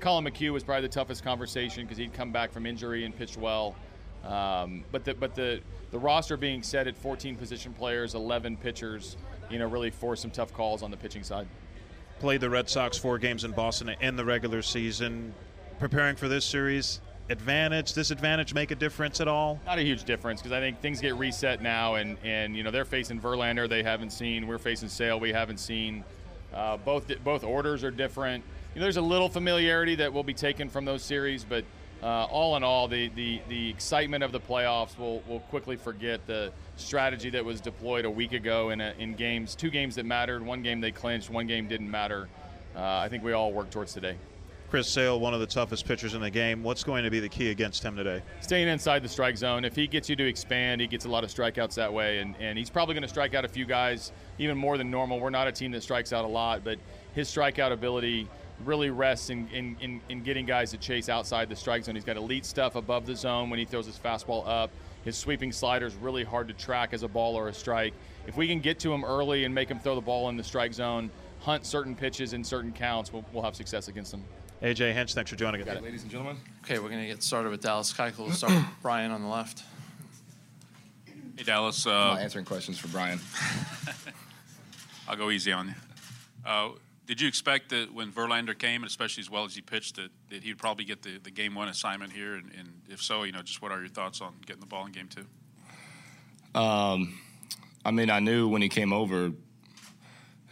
Collin 0.00 0.24
McHugh 0.24 0.52
was 0.52 0.64
probably 0.64 0.82
the 0.82 0.92
toughest 0.92 1.22
conversation 1.22 1.84
because 1.84 1.96
he'd 1.96 2.12
come 2.12 2.32
back 2.32 2.52
from 2.52 2.66
injury 2.66 3.04
and 3.04 3.16
pitched 3.16 3.38
well. 3.38 3.76
Um, 4.24 4.84
but 4.90 5.04
the 5.04 5.14
but 5.14 5.34
the 5.34 5.60
the 5.92 5.98
roster 5.98 6.36
being 6.36 6.62
set 6.64 6.88
at 6.88 6.98
14 6.98 7.36
position 7.36 7.72
players, 7.72 8.14
11 8.16 8.56
pitchers, 8.56 9.16
you 9.50 9.58
know, 9.60 9.66
really 9.66 9.90
forced 9.90 10.22
some 10.22 10.32
tough 10.32 10.52
calls 10.52 10.82
on 10.82 10.90
the 10.90 10.96
pitching 10.96 11.22
side. 11.22 11.46
Played 12.18 12.40
the 12.40 12.50
Red 12.50 12.68
Sox 12.68 12.98
four 12.98 13.18
games 13.18 13.44
in 13.44 13.52
Boston 13.52 13.94
in 14.00 14.16
the 14.16 14.24
regular 14.24 14.62
season. 14.62 15.32
Preparing 15.78 16.16
for 16.16 16.28
this 16.28 16.44
series, 16.44 17.00
advantage, 17.28 17.92
disadvantage 17.92 18.54
make 18.54 18.70
a 18.70 18.74
difference 18.74 19.20
at 19.20 19.28
all? 19.28 19.60
Not 19.66 19.78
a 19.78 19.82
huge 19.82 20.04
difference 20.04 20.40
because 20.40 20.52
I 20.52 20.60
think 20.60 20.80
things 20.80 21.00
get 21.00 21.14
reset 21.16 21.62
now, 21.62 21.94
and 21.94 22.16
and 22.22 22.56
you 22.56 22.62
know 22.62 22.70
they're 22.70 22.84
facing 22.84 23.20
Verlander 23.20 23.68
they 23.68 23.82
haven't 23.82 24.10
seen, 24.10 24.46
we're 24.46 24.58
facing 24.58 24.88
Sale 24.88 25.20
we 25.20 25.32
haven't 25.32 25.58
seen. 25.58 26.04
Uh, 26.52 26.76
both 26.76 27.10
both 27.24 27.44
orders 27.44 27.82
are 27.84 27.90
different. 27.90 28.44
You 28.74 28.80
know, 28.80 28.84
there's 28.84 28.96
a 28.96 29.02
little 29.02 29.28
familiarity 29.28 29.96
that 29.96 30.12
will 30.12 30.24
be 30.24 30.34
taken 30.34 30.68
from 30.68 30.84
those 30.84 31.02
series, 31.02 31.44
but 31.44 31.64
uh, 32.02 32.24
all 32.24 32.56
in 32.56 32.62
all, 32.62 32.86
the, 32.88 33.08
the 33.10 33.40
the 33.48 33.70
excitement 33.70 34.22
of 34.22 34.32
the 34.32 34.40
playoffs 34.40 34.98
will 34.98 35.22
will 35.26 35.40
quickly 35.40 35.76
forget 35.76 36.26
the 36.26 36.52
strategy 36.76 37.30
that 37.30 37.44
was 37.44 37.60
deployed 37.60 38.04
a 38.04 38.10
week 38.10 38.32
ago 38.32 38.70
in 38.70 38.80
a, 38.80 38.94
in 38.98 39.14
games, 39.14 39.54
two 39.54 39.70
games 39.70 39.94
that 39.94 40.04
mattered, 40.04 40.44
one 40.44 40.62
game 40.62 40.80
they 40.80 40.90
clinched, 40.90 41.30
one 41.30 41.46
game 41.46 41.68
didn't 41.68 41.90
matter. 41.90 42.28
Uh, 42.76 42.82
I 42.82 43.08
think 43.08 43.22
we 43.22 43.32
all 43.32 43.52
work 43.52 43.70
towards 43.70 43.92
today. 43.94 44.16
Chris 44.74 44.88
Sale, 44.88 45.20
one 45.20 45.32
of 45.32 45.38
the 45.38 45.46
toughest 45.46 45.86
pitchers 45.86 46.14
in 46.14 46.20
the 46.20 46.28
game. 46.28 46.64
What's 46.64 46.82
going 46.82 47.04
to 47.04 47.10
be 47.10 47.20
the 47.20 47.28
key 47.28 47.52
against 47.52 47.84
him 47.84 47.94
today? 47.94 48.20
Staying 48.40 48.66
inside 48.66 49.04
the 49.04 49.08
strike 49.08 49.36
zone. 49.36 49.64
If 49.64 49.76
he 49.76 49.86
gets 49.86 50.10
you 50.10 50.16
to 50.16 50.26
expand, 50.26 50.80
he 50.80 50.88
gets 50.88 51.04
a 51.04 51.08
lot 51.08 51.22
of 51.22 51.30
strikeouts 51.30 51.74
that 51.74 51.92
way, 51.92 52.18
and, 52.18 52.34
and 52.40 52.58
he's 52.58 52.70
probably 52.70 52.92
going 52.92 53.04
to 53.04 53.08
strike 53.08 53.36
out 53.36 53.44
a 53.44 53.48
few 53.48 53.66
guys, 53.66 54.10
even 54.40 54.58
more 54.58 54.76
than 54.76 54.90
normal. 54.90 55.20
We're 55.20 55.30
not 55.30 55.46
a 55.46 55.52
team 55.52 55.70
that 55.70 55.84
strikes 55.84 56.12
out 56.12 56.24
a 56.24 56.26
lot, 56.26 56.64
but 56.64 56.80
his 57.14 57.28
strikeout 57.28 57.70
ability 57.70 58.28
really 58.64 58.90
rests 58.90 59.30
in, 59.30 59.46
in, 59.50 59.76
in, 59.80 60.00
in 60.08 60.24
getting 60.24 60.44
guys 60.44 60.72
to 60.72 60.76
chase 60.76 61.08
outside 61.08 61.48
the 61.48 61.54
strike 61.54 61.84
zone. 61.84 61.94
He's 61.94 62.02
got 62.02 62.16
elite 62.16 62.44
stuff 62.44 62.74
above 62.74 63.06
the 63.06 63.14
zone 63.14 63.50
when 63.50 63.60
he 63.60 63.64
throws 63.64 63.86
his 63.86 63.96
fastball 63.96 64.42
up. 64.44 64.72
His 65.04 65.16
sweeping 65.16 65.52
slider 65.52 65.86
is 65.86 65.94
really 65.94 66.24
hard 66.24 66.48
to 66.48 66.54
track 66.54 66.92
as 66.92 67.04
a 67.04 67.08
ball 67.08 67.36
or 67.36 67.46
a 67.46 67.54
strike. 67.54 67.94
If 68.26 68.36
we 68.36 68.48
can 68.48 68.58
get 68.58 68.80
to 68.80 68.92
him 68.92 69.04
early 69.04 69.44
and 69.44 69.54
make 69.54 69.70
him 69.70 69.78
throw 69.78 69.94
the 69.94 70.00
ball 70.00 70.30
in 70.30 70.36
the 70.36 70.42
strike 70.42 70.74
zone, 70.74 71.12
hunt 71.42 71.64
certain 71.64 71.94
pitches 71.94 72.32
in 72.32 72.42
certain 72.42 72.72
counts, 72.72 73.12
we'll, 73.12 73.24
we'll 73.32 73.44
have 73.44 73.54
success 73.54 73.86
against 73.86 74.12
him. 74.12 74.24
AJ 74.64 74.94
Hinch, 74.94 75.12
thanks 75.12 75.30
for 75.30 75.36
joining 75.36 75.60
us. 75.68 75.82
Ladies 75.82 76.04
and 76.04 76.10
gentlemen. 76.10 76.38
Okay, 76.64 76.78
we're 76.78 76.88
going 76.88 77.02
to 77.02 77.06
get 77.06 77.22
started 77.22 77.50
with 77.50 77.60
Dallas 77.60 77.92
Keuchel. 77.92 78.20
We'll 78.20 78.32
start 78.32 78.54
with 78.54 78.64
Brian 78.82 79.10
on 79.10 79.20
the 79.20 79.28
left. 79.28 79.62
Hey, 81.36 81.42
Dallas. 81.44 81.86
Uh, 81.86 81.90
I'm 81.90 82.14
not 82.14 82.20
answering 82.22 82.46
questions 82.46 82.78
for 82.78 82.88
Brian. 82.88 83.20
I'll 85.08 85.16
go 85.16 85.28
easy 85.28 85.52
on 85.52 85.68
you. 85.68 85.74
Uh, 86.46 86.68
did 87.04 87.20
you 87.20 87.28
expect 87.28 87.68
that 87.70 87.92
when 87.92 88.10
Verlander 88.10 88.58
came, 88.58 88.80
and 88.80 88.88
especially 88.88 89.20
as 89.20 89.28
well 89.28 89.44
as 89.44 89.54
he 89.54 89.60
pitched, 89.60 89.96
that, 89.96 90.08
that 90.30 90.42
he'd 90.42 90.56
probably 90.56 90.86
get 90.86 91.02
the, 91.02 91.18
the 91.18 91.30
game 91.30 91.54
one 91.54 91.68
assignment 91.68 92.14
here? 92.14 92.32
And, 92.32 92.50
and, 92.58 92.72
if 92.88 93.02
so, 93.02 93.24
you 93.24 93.32
know, 93.32 93.42
just 93.42 93.60
what 93.60 93.70
are 93.70 93.80
your 93.80 93.90
thoughts 93.90 94.22
on 94.22 94.32
getting 94.46 94.60
the 94.60 94.66
ball 94.66 94.86
in 94.86 94.92
game 94.92 95.08
two? 95.08 95.26
Um, 96.58 97.18
I 97.84 97.90
mean, 97.90 98.08
I 98.08 98.20
knew 98.20 98.48
when 98.48 98.62
he 98.62 98.70
came 98.70 98.94
over, 98.94 99.30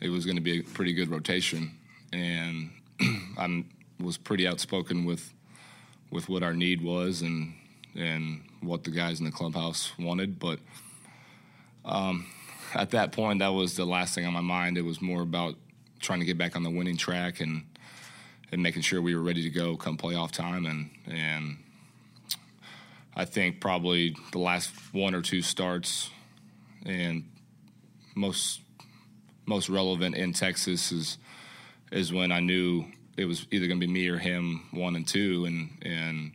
it 0.02 0.11
was 0.11 0.26
going 0.26 0.37
to 0.37 0.42
be 0.42 0.61
a 0.61 0.62
pretty 0.62 0.92
good 0.92 1.09
rotation, 1.09 1.71
and 2.12 2.69
I'm 3.38 3.71
was 4.02 4.16
pretty 4.18 4.47
outspoken 4.47 5.04
with 5.04 5.32
with 6.11 6.28
what 6.28 6.42
our 6.42 6.52
need 6.52 6.82
was 6.82 7.23
and 7.23 7.54
and 7.94 8.42
what 8.61 8.85
the 8.85 8.90
guys 8.90 9.18
in 9.18 9.25
the 9.25 9.32
clubhouse 9.32 9.92
wanted. 9.99 10.38
But 10.38 10.59
um, 11.85 12.26
at 12.75 12.90
that 12.90 13.12
point, 13.12 13.40
that 13.40 13.49
was 13.49 13.76
the 13.76 13.85
last 13.85 14.14
thing 14.14 14.26
on 14.26 14.32
my 14.32 14.40
mind. 14.40 14.78
It 14.78 14.82
was 14.82 15.00
more 15.02 15.23
about 15.23 15.56
trying 16.00 16.21
to 16.21 16.26
get 16.26 16.38
back 16.38 16.56
on 16.56 16.62
the 16.62 16.71
winning 16.71 16.97
track 16.97 17.40
and 17.40 17.64
and 18.50 18.62
making 18.62 18.82
sure 18.82 19.00
we 19.00 19.14
were 19.14 19.23
ready 19.23 19.42
to 19.42 19.50
go 19.50 19.76
come 19.76 19.97
playoff 19.97 20.30
time. 20.30 20.66
And 20.66 20.90
and 21.06 21.56
I 23.14 23.25
think 23.25 23.61
probably 23.61 24.16
the 24.32 24.38
last 24.38 24.71
one 24.92 25.14
or 25.14 25.23
two 25.23 25.42
starts 25.42 26.11
and 26.85 27.25
most 28.14 28.61
most 29.47 29.68
relevant 29.68 30.16
in 30.16 30.32
Texas 30.32 30.92
is 30.92 31.18
is 31.90 32.12
when 32.12 32.32
I 32.32 32.40
knew 32.40 32.87
it 33.16 33.25
was 33.26 33.47
either 33.50 33.66
going 33.66 33.81
to 33.81 33.87
be 33.87 33.92
me 33.92 34.09
or 34.09 34.19
him, 34.19 34.66
one 34.71 34.97
and 34.97 35.07
two, 35.07 35.45
and 35.45 35.71
and 35.83 36.33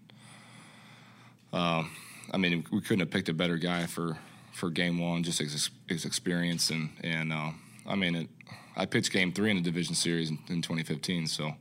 uh, 1.53 1.83
I 2.31 2.37
mean 2.37 2.65
we 2.71 2.81
couldn't 2.81 2.99
have 2.99 3.11
picked 3.11 3.29
a 3.29 3.33
better 3.33 3.57
guy 3.57 3.85
for 3.85 4.17
for 4.53 4.69
game 4.69 4.99
one, 4.99 5.23
just 5.23 5.39
his, 5.39 5.69
his 5.87 6.05
experience 6.05 6.69
and 6.69 6.89
and 7.03 7.33
uh, 7.33 7.51
I 7.87 7.95
mean 7.95 8.15
it, 8.15 8.29
I 8.75 8.85
pitched 8.85 9.11
game 9.11 9.31
three 9.31 9.49
in 9.49 9.57
the 9.57 9.63
division 9.63 9.95
series 9.95 10.29
in, 10.29 10.39
in 10.49 10.61
2015, 10.61 11.27
so 11.27 11.53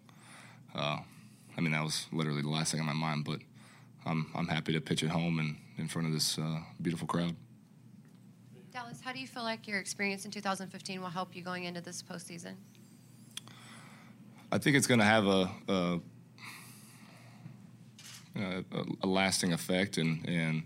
uh, 0.75 0.99
I 1.57 1.61
mean 1.61 1.73
that 1.73 1.83
was 1.83 2.07
literally 2.13 2.43
the 2.43 2.51
last 2.51 2.73
thing 2.73 2.81
on 2.81 2.87
my 2.87 2.93
mind, 2.93 3.25
but 3.25 3.41
I'm 4.05 4.27
I'm 4.35 4.49
happy 4.49 4.73
to 4.73 4.81
pitch 4.81 5.03
at 5.03 5.11
home 5.11 5.39
and 5.39 5.57
in 5.79 5.89
front 5.89 6.07
of 6.09 6.15
this 6.15 6.39
uh, 6.39 6.61
beautiful 6.81 7.07
crowd. 7.07 7.35
Dallas, 8.73 9.01
how 9.01 9.13
do 9.13 9.19
you 9.19 9.27
feel 9.27 9.43
like 9.43 9.67
your 9.67 9.79
experience 9.79 10.27
in 10.27 10.31
2015 10.31 11.01
will 11.01 11.09
help 11.09 11.35
you 11.35 11.43
going 11.43 11.65
into 11.65 11.81
this 11.81 12.03
postseason? 12.03 12.57
I 14.51 14.59
think 14.59 14.77
it's 14.77 14.87
going 14.87 15.01
to 15.01 15.07
have 15.07 15.27
a, 15.27 15.51
a, 15.69 16.01
a, 19.03 19.07
lasting 19.07 19.53
effect, 19.53 19.99
and, 19.99 20.27
and 20.29 20.63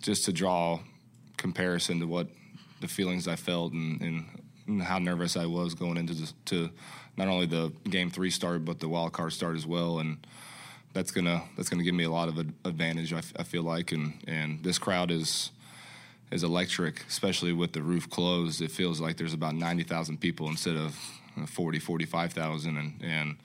just 0.00 0.24
to 0.26 0.32
draw 0.32 0.80
comparison 1.36 2.00
to 2.00 2.06
what 2.06 2.28
the 2.80 2.88
feelings 2.88 3.26
I 3.26 3.36
felt 3.36 3.72
and, 3.72 4.00
and 4.68 4.82
how 4.82 4.98
nervous 4.98 5.36
I 5.36 5.46
was 5.46 5.74
going 5.74 5.96
into 5.96 6.32
to 6.46 6.70
not 7.16 7.28
only 7.28 7.46
the 7.46 7.72
game 7.90 8.10
three 8.10 8.30
start 8.30 8.64
but 8.64 8.78
the 8.78 8.88
wild 8.88 9.12
card 9.12 9.32
start 9.32 9.56
as 9.56 9.66
well, 9.66 9.98
and 9.98 10.24
that's 10.92 11.10
gonna 11.10 11.42
that's 11.56 11.68
gonna 11.68 11.82
give 11.82 11.94
me 11.94 12.04
a 12.04 12.10
lot 12.10 12.28
of 12.28 12.38
advantage. 12.64 13.12
I, 13.12 13.22
I 13.36 13.42
feel 13.42 13.62
like, 13.62 13.92
and 13.92 14.12
and 14.28 14.62
this 14.62 14.78
crowd 14.78 15.10
is 15.10 15.50
is 16.30 16.44
electric, 16.44 17.04
especially 17.08 17.52
with 17.52 17.72
the 17.72 17.82
roof 17.82 18.08
closed. 18.10 18.60
It 18.62 18.70
feels 18.70 19.00
like 19.00 19.16
there's 19.16 19.32
about 19.32 19.54
90,000 19.54 20.20
people 20.20 20.48
instead 20.48 20.76
of 20.76 20.94
40, 21.46 21.78
45,000. 21.78 22.76
And, 22.76 23.00
and 23.02 23.36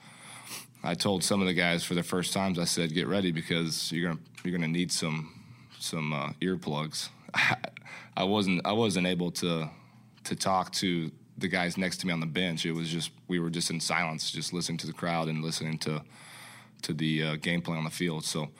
I 0.82 0.94
told 0.94 1.24
some 1.24 1.40
of 1.40 1.46
the 1.46 1.54
guys 1.54 1.84
for 1.84 1.94
the 1.94 2.02
first 2.02 2.32
times, 2.32 2.58
I 2.58 2.64
said, 2.64 2.92
get 2.92 3.06
ready 3.06 3.32
because 3.32 3.90
you're 3.92 4.08
going 4.08 4.18
to, 4.18 4.22
you're 4.42 4.56
going 4.56 4.72
to 4.72 4.78
need 4.78 4.92
some, 4.92 5.32
some 5.78 6.12
uh, 6.12 6.32
earplugs. 6.40 7.08
I 8.16 8.24
wasn't, 8.24 8.64
I 8.64 8.72
wasn't 8.72 9.06
able 9.06 9.30
to, 9.32 9.68
to 10.24 10.36
talk 10.36 10.72
to 10.74 11.10
the 11.38 11.48
guys 11.48 11.76
next 11.76 11.98
to 11.98 12.06
me 12.06 12.12
on 12.12 12.20
the 12.20 12.26
bench. 12.26 12.64
It 12.64 12.72
was 12.72 12.88
just, 12.88 13.10
we 13.28 13.38
were 13.38 13.50
just 13.50 13.70
in 13.70 13.80
silence, 13.80 14.30
just 14.30 14.52
listening 14.52 14.78
to 14.78 14.86
the 14.86 14.92
crowd 14.92 15.28
and 15.28 15.42
listening 15.42 15.78
to, 15.78 16.02
to 16.82 16.92
the 16.92 17.22
uh, 17.22 17.36
gameplay 17.36 17.76
on 17.76 17.84
the 17.84 17.90
field. 17.90 18.24
So 18.24 18.50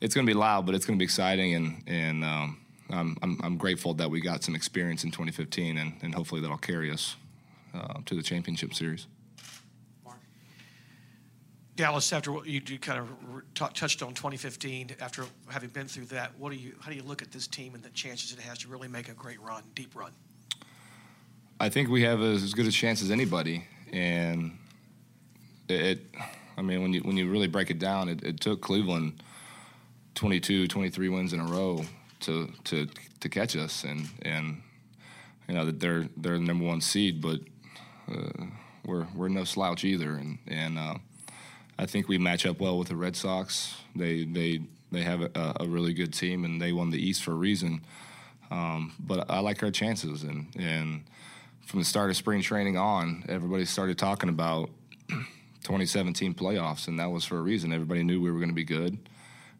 it's 0.00 0.14
going 0.14 0.26
to 0.26 0.30
be 0.30 0.38
loud, 0.38 0.66
but 0.66 0.74
it's 0.74 0.84
going 0.86 0.98
to 0.98 1.00
be 1.00 1.04
exciting. 1.04 1.54
And, 1.54 1.82
and, 1.86 2.24
um, 2.24 2.60
I'm, 2.88 3.16
I'm, 3.20 3.40
I'm, 3.42 3.56
grateful 3.56 3.94
that 3.94 4.08
we 4.08 4.20
got 4.20 4.44
some 4.44 4.54
experience 4.54 5.02
in 5.02 5.10
2015, 5.10 5.76
and, 5.76 5.94
and 6.02 6.14
hopefully 6.14 6.40
that'll 6.40 6.56
carry 6.56 6.92
us 6.92 7.16
uh, 7.76 8.00
to 8.06 8.14
the 8.14 8.22
championship 8.22 8.74
series. 8.74 9.06
Dallas, 11.76 12.10
after 12.14 12.32
what 12.32 12.46
you 12.46 12.60
kind 12.78 12.98
of 12.98 13.42
touched 13.54 14.02
on 14.02 14.14
2015, 14.14 14.96
after 14.98 15.24
having 15.48 15.68
been 15.68 15.86
through 15.86 16.06
that, 16.06 16.32
what 16.38 16.50
do 16.50 16.56
you 16.56 16.74
how 16.80 16.90
do 16.90 16.96
you 16.96 17.02
look 17.02 17.20
at 17.20 17.30
this 17.30 17.46
team 17.46 17.74
and 17.74 17.82
the 17.82 17.90
chances 17.90 18.32
it 18.32 18.38
has 18.40 18.58
to 18.58 18.68
really 18.68 18.88
make 18.88 19.10
a 19.10 19.12
great 19.12 19.40
run, 19.42 19.62
deep 19.74 19.94
run? 19.94 20.12
I 21.60 21.68
think 21.68 21.90
we 21.90 22.02
have 22.02 22.22
as 22.22 22.54
good 22.54 22.66
a 22.66 22.70
chance 22.70 23.02
as 23.02 23.10
anybody, 23.10 23.64
and 23.92 24.58
it. 25.68 26.00
I 26.56 26.62
mean, 26.62 26.80
when 26.80 26.94
you 26.94 27.00
when 27.00 27.18
you 27.18 27.30
really 27.30 27.46
break 27.46 27.70
it 27.70 27.78
down, 27.78 28.08
it, 28.08 28.22
it 28.22 28.40
took 28.40 28.62
Cleveland 28.62 29.22
22, 30.14 30.68
23 30.68 31.08
wins 31.10 31.34
in 31.34 31.40
a 31.40 31.44
row 31.44 31.84
to 32.20 32.50
to 32.64 32.88
to 33.20 33.28
catch 33.28 33.54
us, 33.54 33.84
and 33.84 34.08
and 34.22 34.62
you 35.46 35.54
know 35.54 35.66
that 35.66 35.78
they're 35.78 36.08
they're 36.16 36.38
the 36.38 36.44
number 36.44 36.64
one 36.64 36.80
seed, 36.80 37.20
but 37.20 37.40
we're 38.84 39.06
we're 39.14 39.28
no 39.28 39.44
slouch 39.44 39.84
either, 39.84 40.14
and 40.14 40.38
and 40.46 40.78
uh, 40.78 40.94
I 41.78 41.86
think 41.86 42.08
we 42.08 42.18
match 42.18 42.46
up 42.46 42.60
well 42.60 42.78
with 42.78 42.88
the 42.88 42.96
Red 42.96 43.16
Sox. 43.16 43.76
They 43.94 44.24
they 44.24 44.62
they 44.92 45.02
have 45.02 45.22
a, 45.22 45.56
a 45.60 45.66
really 45.66 45.92
good 45.92 46.12
team, 46.12 46.44
and 46.44 46.60
they 46.60 46.72
won 46.72 46.90
the 46.90 46.98
East 46.98 47.22
for 47.22 47.32
a 47.32 47.36
reason. 47.36 47.82
Um, 48.50 48.92
but 49.00 49.30
I 49.30 49.40
like 49.40 49.62
our 49.62 49.70
chances, 49.70 50.22
and 50.22 50.46
and 50.58 51.04
from 51.66 51.80
the 51.80 51.84
start 51.84 52.10
of 52.10 52.16
spring 52.16 52.42
training 52.42 52.76
on, 52.76 53.24
everybody 53.28 53.64
started 53.64 53.98
talking 53.98 54.28
about 54.28 54.70
2017 55.08 56.34
playoffs, 56.34 56.86
and 56.86 56.98
that 57.00 57.10
was 57.10 57.24
for 57.24 57.38
a 57.38 57.42
reason. 57.42 57.72
Everybody 57.72 58.04
knew 58.04 58.20
we 58.20 58.30
were 58.30 58.38
going 58.38 58.50
to 58.50 58.54
be 58.54 58.64
good 58.64 58.98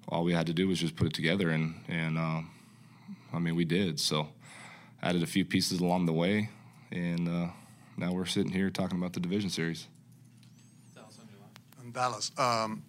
all 0.08 0.24
we 0.24 0.32
had 0.32 0.46
to 0.46 0.52
do 0.52 0.68
was 0.68 0.78
just 0.78 0.96
put 0.96 1.08
it 1.08 1.14
together, 1.14 1.50
and 1.50 1.74
and 1.88 2.18
uh, 2.18 2.40
I 3.32 3.38
mean 3.38 3.56
we 3.56 3.64
did. 3.64 3.98
So 4.00 4.28
added 5.02 5.22
a 5.22 5.26
few 5.26 5.44
pieces 5.44 5.80
along 5.80 6.06
the 6.06 6.12
way, 6.12 6.48
and 6.90 7.28
uh, 7.28 7.48
now 7.96 8.12
we're 8.12 8.26
sitting 8.26 8.52
here 8.52 8.70
talking 8.70 8.98
about 8.98 9.12
the 9.12 9.20
division 9.20 9.50
series. 9.50 9.86
In 11.82 11.92
Dallas, 11.92 12.30
um, 12.38 12.82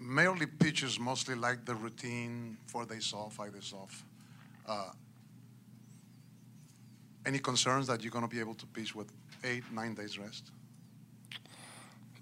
League 0.00 0.58
pitchers 0.58 0.98
mostly 0.98 1.34
like 1.34 1.64
the 1.64 1.74
routine: 1.74 2.56
four 2.66 2.84
days 2.84 3.12
off, 3.12 3.34
five 3.34 3.52
days 3.52 3.72
off. 3.72 4.04
Uh, 4.66 4.90
any 7.26 7.38
concerns 7.38 7.86
that 7.86 8.02
you're 8.02 8.10
going 8.10 8.26
to 8.26 8.34
be 8.34 8.40
able 8.40 8.54
to 8.54 8.66
pitch 8.66 8.94
with 8.94 9.12
eight, 9.44 9.62
nine 9.72 9.94
days 9.94 10.18
rest? 10.18 10.50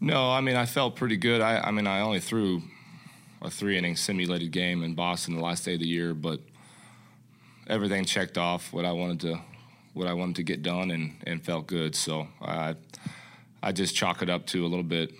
No, 0.00 0.30
I 0.30 0.40
mean 0.40 0.56
I 0.56 0.66
felt 0.66 0.96
pretty 0.96 1.16
good. 1.16 1.40
I, 1.40 1.60
I 1.60 1.70
mean 1.70 1.86
I 1.86 2.00
only 2.00 2.20
threw 2.20 2.62
a 3.40 3.50
three 3.50 3.78
inning 3.78 3.96
simulated 3.96 4.50
game 4.50 4.82
in 4.82 4.94
Boston 4.94 5.36
the 5.36 5.42
last 5.42 5.64
day 5.64 5.74
of 5.74 5.80
the 5.80 5.86
year, 5.86 6.12
but 6.12 6.40
everything 7.66 8.04
checked 8.04 8.36
off 8.36 8.72
what 8.72 8.84
I 8.84 8.92
wanted 8.92 9.20
to 9.20 9.40
what 9.96 10.06
I 10.06 10.12
wanted 10.12 10.36
to 10.36 10.42
get 10.42 10.62
done 10.62 10.90
and, 10.90 11.14
and 11.26 11.42
felt 11.42 11.66
good. 11.66 11.94
So 11.94 12.28
I 12.42 12.76
I 13.62 13.72
just 13.72 13.96
chalk 13.96 14.20
it 14.20 14.28
up 14.28 14.46
to 14.48 14.64
a 14.64 14.68
little 14.68 14.84
bit 14.84 15.10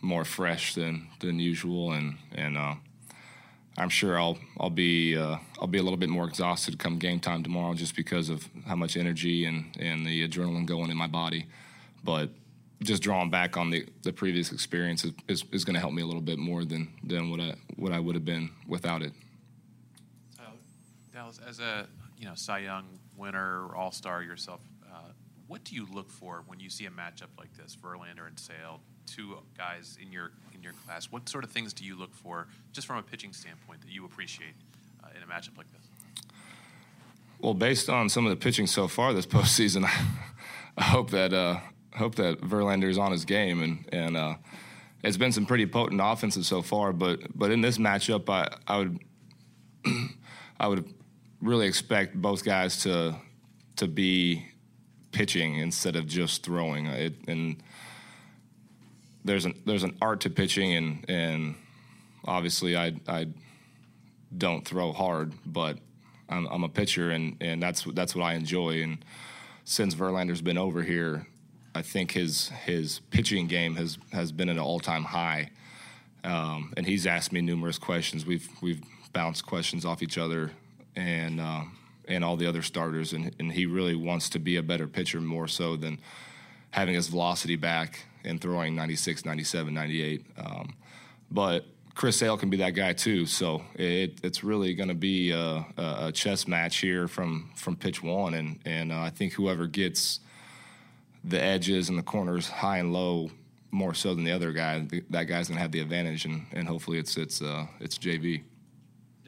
more 0.00 0.24
fresh 0.24 0.74
than 0.74 1.08
than 1.20 1.38
usual, 1.38 1.92
and 1.92 2.16
and 2.34 2.56
uh, 2.56 2.74
I'm 3.76 3.90
sure 3.90 4.18
I'll 4.18 4.38
I'll 4.58 4.70
be 4.70 5.18
uh, 5.18 5.36
I'll 5.60 5.66
be 5.66 5.78
a 5.78 5.82
little 5.82 5.98
bit 5.98 6.08
more 6.08 6.24
exhausted 6.24 6.78
come 6.78 6.98
game 6.98 7.20
time 7.20 7.42
tomorrow 7.42 7.74
just 7.74 7.94
because 7.94 8.30
of 8.30 8.48
how 8.66 8.74
much 8.74 8.96
energy 8.96 9.44
and 9.44 9.76
and 9.78 10.06
the 10.06 10.26
adrenaline 10.26 10.64
going 10.64 10.90
in 10.90 10.96
my 10.96 11.08
body, 11.08 11.44
but 12.02 12.30
just 12.82 13.02
drawing 13.02 13.30
back 13.30 13.58
on 13.58 13.70
the, 13.70 13.86
the 14.02 14.12
previous 14.12 14.50
experience 14.50 15.04
is, 15.04 15.12
is, 15.28 15.44
is 15.52 15.64
going 15.64 15.74
to 15.74 15.78
help 15.78 15.92
me 15.92 16.02
a 16.02 16.06
little 16.06 16.20
bit 16.20 16.36
more 16.36 16.64
than, 16.64 16.92
than 17.04 17.30
what 17.30 17.38
I 17.38 17.54
what 17.76 17.92
I 17.92 18.00
would 18.00 18.16
have 18.16 18.24
been 18.24 18.50
without 18.66 19.02
it. 19.02 19.12
Uh, 20.36 20.50
Dallas, 21.12 21.38
as 21.46 21.60
a 21.60 21.86
you 22.16 22.24
know 22.24 22.34
Cy 22.34 22.60
Young 22.60 22.86
winner, 23.22 23.74
All 23.76 23.92
Star 23.92 24.22
yourself, 24.22 24.60
uh, 24.84 25.12
what 25.46 25.64
do 25.64 25.74
you 25.74 25.86
look 25.92 26.10
for 26.10 26.42
when 26.46 26.58
you 26.58 26.68
see 26.68 26.86
a 26.86 26.90
matchup 26.90 27.28
like 27.38 27.56
this, 27.56 27.76
Verlander 27.80 28.26
and 28.26 28.38
Sale, 28.38 28.80
two 29.06 29.38
guys 29.56 29.96
in 30.02 30.12
your 30.12 30.32
in 30.54 30.62
your 30.62 30.72
class? 30.84 31.10
What 31.10 31.28
sort 31.28 31.44
of 31.44 31.50
things 31.50 31.72
do 31.72 31.84
you 31.84 31.96
look 31.96 32.14
for, 32.14 32.48
just 32.72 32.86
from 32.86 32.96
a 32.98 33.02
pitching 33.02 33.32
standpoint, 33.32 33.80
that 33.82 33.90
you 33.90 34.04
appreciate 34.04 34.54
uh, 35.04 35.08
in 35.16 35.22
a 35.22 35.26
matchup 35.26 35.56
like 35.56 35.70
this? 35.72 36.24
Well, 37.38 37.54
based 37.54 37.88
on 37.88 38.08
some 38.08 38.26
of 38.26 38.30
the 38.30 38.36
pitching 38.36 38.66
so 38.66 38.88
far 38.88 39.12
this 39.12 39.26
postseason, 39.36 39.84
I 40.76 40.82
hope 40.82 41.10
that 41.10 41.32
uh, 41.32 41.60
hope 41.94 42.16
that 42.16 42.40
Verlander's 42.40 42.98
on 42.98 43.12
his 43.12 43.24
game, 43.24 43.62
and 43.62 43.88
and 43.92 44.16
uh, 44.16 44.34
it's 45.04 45.16
been 45.16 45.32
some 45.32 45.46
pretty 45.46 45.66
potent 45.66 46.00
offenses 46.02 46.48
so 46.48 46.60
far. 46.60 46.92
But 46.92 47.20
but 47.38 47.52
in 47.52 47.60
this 47.60 47.78
matchup, 47.78 48.28
I 48.28 48.48
I 48.66 48.78
would 48.78 48.98
I 50.60 50.66
would 50.66 50.92
really 51.42 51.66
expect 51.66 52.14
both 52.14 52.44
guys 52.44 52.82
to 52.84 53.16
to 53.76 53.88
be 53.88 54.46
pitching 55.10 55.56
instead 55.56 55.96
of 55.96 56.06
just 56.06 56.42
throwing. 56.42 56.86
It, 56.86 57.14
and 57.28 57.62
there's 59.24 59.44
an 59.44 59.60
there's 59.66 59.84
an 59.84 59.96
art 60.00 60.20
to 60.22 60.30
pitching, 60.30 60.74
and 60.74 61.04
and 61.08 61.54
obviously 62.24 62.76
I 62.76 62.94
I 63.06 63.28
don't 64.36 64.66
throw 64.66 64.92
hard, 64.92 65.34
but 65.44 65.78
I'm, 66.28 66.46
I'm 66.46 66.64
a 66.64 66.68
pitcher, 66.68 67.10
and 67.10 67.36
and 67.40 67.62
that's 67.62 67.84
that's 67.92 68.14
what 68.14 68.24
I 68.24 68.34
enjoy. 68.34 68.82
And 68.82 69.04
since 69.64 69.94
Verlander's 69.94 70.42
been 70.42 70.58
over 70.58 70.82
here, 70.82 71.26
I 71.74 71.82
think 71.82 72.12
his 72.12 72.48
his 72.64 73.00
pitching 73.10 73.46
game 73.46 73.76
has 73.76 73.98
has 74.12 74.32
been 74.32 74.48
at 74.48 74.56
an 74.56 74.62
all 74.62 74.80
time 74.80 75.04
high, 75.04 75.50
um, 76.24 76.72
and 76.76 76.86
he's 76.86 77.06
asked 77.06 77.32
me 77.32 77.40
numerous 77.40 77.78
questions. 77.78 78.24
We've 78.24 78.48
we've 78.60 78.82
bounced 79.12 79.44
questions 79.44 79.84
off 79.84 80.02
each 80.02 80.16
other, 80.16 80.52
and 80.96 81.40
uh, 81.40 81.62
and 82.08 82.24
all 82.24 82.36
the 82.36 82.46
other 82.46 82.62
starters, 82.62 83.12
and 83.12 83.34
and 83.38 83.52
he 83.52 83.66
really 83.66 83.94
wants 83.94 84.28
to 84.30 84.38
be 84.38 84.56
a 84.56 84.62
better 84.62 84.86
pitcher 84.86 85.20
more 85.20 85.48
so 85.48 85.76
than 85.76 85.98
having 86.70 86.94
his 86.94 87.08
velocity 87.08 87.56
back 87.56 88.06
and 88.24 88.40
throwing 88.40 88.74
96, 88.74 89.24
97, 89.24 89.74
98. 89.74 90.24
Um, 90.38 90.74
but 91.30 91.66
Chris 91.94 92.16
Sale 92.16 92.38
can 92.38 92.50
be 92.50 92.56
that 92.58 92.70
guy 92.70 92.92
too. 92.92 93.26
So 93.26 93.62
it, 93.74 94.20
it's 94.22 94.42
really 94.42 94.74
going 94.74 94.88
to 94.88 94.94
be 94.94 95.30
a, 95.30 95.64
a, 95.76 96.12
chess 96.12 96.48
match 96.48 96.78
here 96.78 97.08
from 97.08 97.50
from 97.56 97.76
pitch 97.76 98.02
one, 98.02 98.34
and 98.34 98.58
and 98.64 98.92
uh, 98.92 99.00
I 99.00 99.10
think 99.10 99.34
whoever 99.34 99.66
gets 99.66 100.20
the 101.24 101.40
edges 101.40 101.88
and 101.88 101.98
the 101.98 102.02
corners 102.02 102.48
high 102.48 102.78
and 102.78 102.92
low 102.92 103.30
more 103.70 103.94
so 103.94 104.14
than 104.14 104.24
the 104.24 104.32
other 104.32 104.52
guy. 104.52 104.86
That 105.10 105.24
guy's 105.24 105.48
going 105.48 105.56
to 105.56 105.62
have 105.62 105.72
the 105.72 105.80
advantage, 105.80 106.24
and, 106.24 106.46
and 106.52 106.66
hopefully 106.66 106.98
it's 106.98 107.16
it's 107.16 107.42
uh, 107.42 107.66
it's 107.80 107.98
JV. 107.98 108.42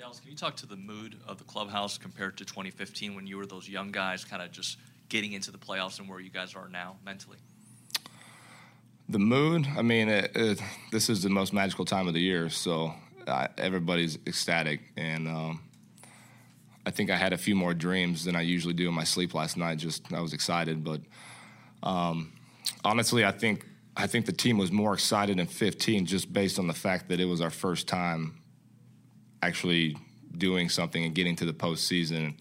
Dallas, 0.05 0.21
can 0.21 0.31
you 0.31 0.37
talk 0.37 0.55
to 0.57 0.67
the 0.67 0.77
mood 0.77 1.17
of 1.27 1.39
the 1.39 1.45
clubhouse 1.45 1.97
compared 1.97 2.37
to 2.37 2.45
2015 2.45 3.15
when 3.15 3.27
you 3.27 3.39
were 3.39 3.47
those 3.47 3.67
young 3.67 3.91
guys, 3.91 4.23
kind 4.23 4.43
of 4.43 4.53
just 4.53 4.77
getting 5.09 5.33
into 5.33 5.51
the 5.51 5.57
playoffs, 5.57 5.99
and 5.99 6.07
where 6.07 6.21
you 6.21 6.29
guys 6.29 6.55
are 6.55 6.69
now 6.69 6.97
mentally? 7.07 7.39
The 9.09 9.19
mood. 9.19 9.67
I 9.67 9.81
mean, 9.81 10.11
it, 10.11 10.31
it, 10.35 10.63
this 10.93 11.09
is 11.09 11.23
the 11.23 11.31
most 11.31 11.55
magical 11.55 11.87
time 11.87 12.07
of 12.07 12.13
the 12.13 12.21
year, 12.21 12.51
so 12.51 12.93
everybody's 13.57 14.19
ecstatic, 14.27 14.83
and 14.99 15.27
um, 15.27 15.63
I 16.85 16.91
think 16.91 17.09
I 17.09 17.17
had 17.17 17.33
a 17.33 17.39
few 17.39 17.55
more 17.55 17.73
dreams 17.73 18.27
than 18.27 18.37
I 18.37 18.43
usually 18.43 18.75
do 18.75 18.87
in 18.87 18.95
my 18.95 19.05
sleep 19.05 19.33
last 19.33 19.57
night. 19.57 19.79
Just 19.79 20.13
I 20.13 20.21
was 20.21 20.35
excited, 20.35 20.85
but 20.85 21.01
um, 21.83 22.31
honestly, 22.85 23.25
I 23.25 23.31
think 23.31 23.65
I 23.97 24.07
think 24.07 24.27
the 24.27 24.33
team 24.33 24.59
was 24.59 24.71
more 24.71 24.93
excited 24.93 25.41
in 25.41 25.47
15 25.47 26.05
just 26.05 26.31
based 26.31 26.59
on 26.59 26.67
the 26.67 26.75
fact 26.75 27.09
that 27.09 27.21
it 27.21 27.25
was 27.25 27.41
our 27.41 27.49
first 27.49 27.89
time 27.89 28.44
actually 29.47 29.97
doing 30.37 30.69
something 30.69 31.05
and 31.05 31.15
getting 31.15 31.37
to 31.37 31.45
the 31.45 31.53
postseason. 31.53 32.35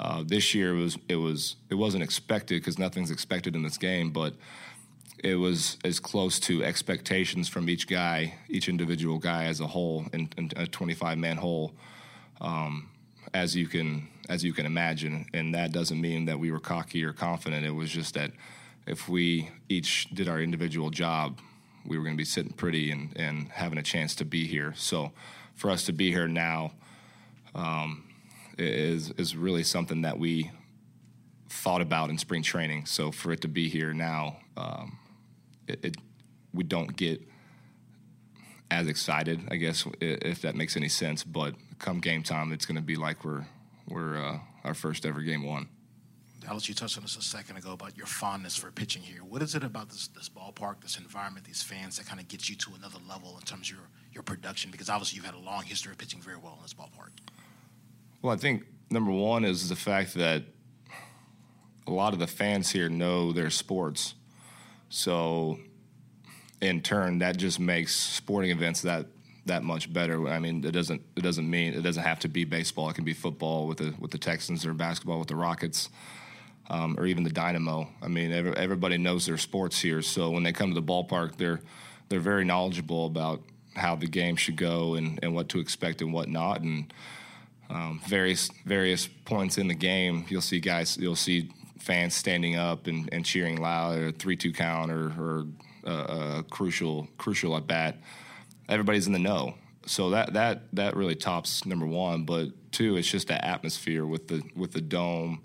Uh, 0.00 0.24
this 0.26 0.54
year 0.54 0.76
it 0.76 0.80
was 0.80 0.98
it 1.08 1.16
was 1.16 1.56
it 1.70 1.74
wasn't 1.74 2.02
expected 2.02 2.60
because 2.60 2.78
nothing's 2.78 3.10
expected 3.10 3.54
in 3.54 3.62
this 3.62 3.78
game, 3.78 4.10
but 4.10 4.34
it 5.22 5.36
was 5.36 5.78
as 5.84 6.00
close 6.00 6.38
to 6.38 6.62
expectations 6.62 7.48
from 7.48 7.68
each 7.70 7.86
guy, 7.88 8.34
each 8.48 8.68
individual 8.68 9.18
guy 9.18 9.44
as 9.44 9.60
a 9.60 9.66
whole, 9.66 10.04
in, 10.12 10.28
in 10.36 10.50
a 10.56 10.66
25 10.66 11.16
man 11.16 11.38
hole, 11.38 11.72
um, 12.40 12.90
as 13.32 13.56
you 13.56 13.66
can 13.66 14.08
as 14.28 14.44
you 14.44 14.52
can 14.52 14.66
imagine. 14.66 15.26
And 15.32 15.54
that 15.54 15.72
doesn't 15.72 16.00
mean 16.00 16.26
that 16.26 16.38
we 16.38 16.50
were 16.50 16.60
cocky 16.60 17.04
or 17.04 17.12
confident. 17.12 17.64
It 17.64 17.70
was 17.70 17.90
just 17.90 18.14
that 18.14 18.32
if 18.86 19.08
we 19.08 19.50
each 19.68 20.08
did 20.14 20.28
our 20.28 20.40
individual 20.40 20.90
job, 20.90 21.40
we 21.86 21.96
were 21.98 22.04
going 22.04 22.16
to 22.16 22.20
be 22.20 22.24
sitting 22.24 22.52
pretty 22.52 22.90
and, 22.90 23.12
and 23.16 23.48
having 23.48 23.78
a 23.78 23.82
chance 23.82 24.14
to 24.16 24.24
be 24.24 24.46
here. 24.46 24.72
So 24.76 25.12
for 25.54 25.70
us 25.70 25.84
to 25.84 25.92
be 25.92 26.10
here 26.10 26.28
now 26.28 26.72
um, 27.54 28.04
is 28.58 29.10
is 29.12 29.36
really 29.36 29.62
something 29.62 30.02
that 30.02 30.18
we 30.18 30.50
thought 31.48 31.80
about 31.80 32.10
in 32.10 32.18
spring 32.18 32.42
training. 32.42 32.86
So 32.86 33.10
for 33.12 33.32
it 33.32 33.40
to 33.42 33.48
be 33.48 33.68
here 33.68 33.94
now. 33.94 34.38
Um, 34.56 34.98
it, 35.66 35.84
it, 35.84 35.96
we 36.52 36.64
don't 36.64 36.96
get 36.96 37.20
as 38.70 38.86
excited, 38.86 39.40
I 39.50 39.56
guess, 39.56 39.86
if 40.00 40.42
that 40.42 40.54
makes 40.54 40.76
any 40.76 40.88
sense. 40.88 41.24
But 41.24 41.54
come 41.78 42.00
game 42.00 42.22
time, 42.22 42.52
it's 42.52 42.66
going 42.66 42.76
to 42.76 42.82
be 42.82 42.96
like 42.96 43.24
we're 43.24 43.46
we're 43.88 44.16
uh, 44.16 44.38
our 44.64 44.74
first 44.74 45.04
ever 45.06 45.20
game 45.20 45.44
one. 45.44 45.68
Dallas, 46.44 46.68
you 46.68 46.74
touched 46.74 46.96
on 46.96 47.04
this 47.04 47.16
a 47.16 47.22
second 47.22 47.56
ago 47.56 47.72
about 47.72 47.96
your 47.96 48.06
fondness 48.06 48.56
for 48.56 48.70
pitching 48.70 49.02
here. 49.02 49.20
What 49.20 49.42
is 49.42 49.54
it 49.54 49.64
about 49.64 49.88
this, 49.88 50.08
this 50.08 50.28
ballpark, 50.28 50.82
this 50.82 50.98
environment, 50.98 51.46
these 51.46 51.62
fans 51.62 51.96
that 51.96 52.06
kind 52.06 52.20
of 52.20 52.28
gets 52.28 52.50
you 52.50 52.56
to 52.56 52.72
another 52.78 52.98
level 53.08 53.36
in 53.38 53.44
terms 53.44 53.70
of 53.70 53.76
your, 53.76 53.86
your 54.12 54.22
production? 54.22 54.70
Because 54.70 54.90
obviously 54.90 55.16
you've 55.16 55.24
had 55.24 55.34
a 55.34 55.38
long 55.38 55.62
history 55.64 55.92
of 55.92 55.98
pitching 55.98 56.20
very 56.20 56.36
well 56.36 56.54
in 56.56 56.62
this 56.62 56.74
ballpark. 56.74 57.10
Well, 58.20 58.32
I 58.32 58.36
think 58.36 58.64
number 58.90 59.10
one 59.10 59.44
is 59.44 59.68
the 59.68 59.76
fact 59.76 60.14
that 60.14 60.42
a 61.86 61.90
lot 61.90 62.12
of 62.12 62.18
the 62.18 62.26
fans 62.26 62.70
here 62.70 62.88
know 62.88 63.32
their 63.32 63.50
sports 63.50 64.14
so, 64.94 65.58
in 66.60 66.82
turn, 66.82 67.18
that 67.18 67.36
just 67.36 67.58
makes 67.58 67.96
sporting 67.96 68.52
events 68.52 68.82
that 68.82 69.06
that 69.46 69.64
much 69.64 69.92
better. 69.92 70.28
I 70.28 70.38
mean, 70.38 70.64
it 70.64 70.70
doesn't 70.70 71.02
it 71.16 71.22
doesn't 71.22 71.50
mean 71.50 71.74
it 71.74 71.82
doesn't 71.82 72.04
have 72.04 72.20
to 72.20 72.28
be 72.28 72.44
baseball. 72.44 72.88
It 72.90 72.94
can 72.94 73.04
be 73.04 73.12
football 73.12 73.66
with 73.66 73.78
the 73.78 73.92
with 73.98 74.12
the 74.12 74.18
Texans 74.18 74.64
or 74.64 74.72
basketball 74.72 75.18
with 75.18 75.26
the 75.26 75.34
Rockets. 75.34 75.88
Um, 76.70 76.96
or 76.98 77.04
even 77.04 77.24
the 77.24 77.30
Dynamo. 77.30 77.88
I 78.00 78.08
mean, 78.08 78.32
every, 78.32 78.56
everybody 78.56 78.96
knows 78.96 79.26
their 79.26 79.36
sports 79.36 79.78
here. 79.80 80.00
So 80.00 80.30
when 80.30 80.42
they 80.42 80.52
come 80.52 80.70
to 80.70 80.80
the 80.80 80.86
ballpark, 80.86 81.36
they're 81.36 81.60
they're 82.08 82.20
very 82.20 82.44
knowledgeable 82.44 83.04
about 83.06 83.42
how 83.76 83.96
the 83.96 84.06
game 84.06 84.36
should 84.36 84.56
go 84.56 84.94
and, 84.94 85.18
and 85.22 85.34
what 85.34 85.48
to 85.50 85.58
expect 85.58 86.00
and 86.00 86.12
what 86.12 86.28
not. 86.28 86.62
And 86.62 86.92
um, 87.68 88.00
various 88.08 88.50
various 88.64 89.06
points 89.06 89.58
in 89.58 89.68
the 89.68 89.74
game, 89.74 90.24
you'll 90.28 90.40
see 90.40 90.60
guys, 90.60 90.96
you'll 90.96 91.16
see 91.16 91.50
fans 91.78 92.14
standing 92.14 92.56
up 92.56 92.86
and, 92.86 93.08
and 93.12 93.26
cheering 93.26 93.60
loud, 93.60 93.98
or 93.98 94.10
three 94.12 94.36
two 94.36 94.52
count, 94.52 94.90
or, 94.90 95.12
or 95.18 95.46
a 95.84 96.44
crucial 96.48 97.08
crucial 97.18 97.56
at 97.56 97.66
bat. 97.66 97.96
Everybody's 98.68 99.06
in 99.06 99.12
the 99.12 99.18
know, 99.18 99.54
so 99.86 100.10
that 100.10 100.32
that 100.32 100.62
that 100.72 100.96
really 100.96 101.14
tops 101.14 101.66
number 101.66 101.86
one. 101.86 102.24
But 102.24 102.48
two, 102.72 102.96
it's 102.96 103.10
just 103.10 103.28
the 103.28 103.44
atmosphere 103.44 104.06
with 104.06 104.28
the 104.28 104.42
with 104.56 104.72
the 104.72 104.80
dome, 104.80 105.42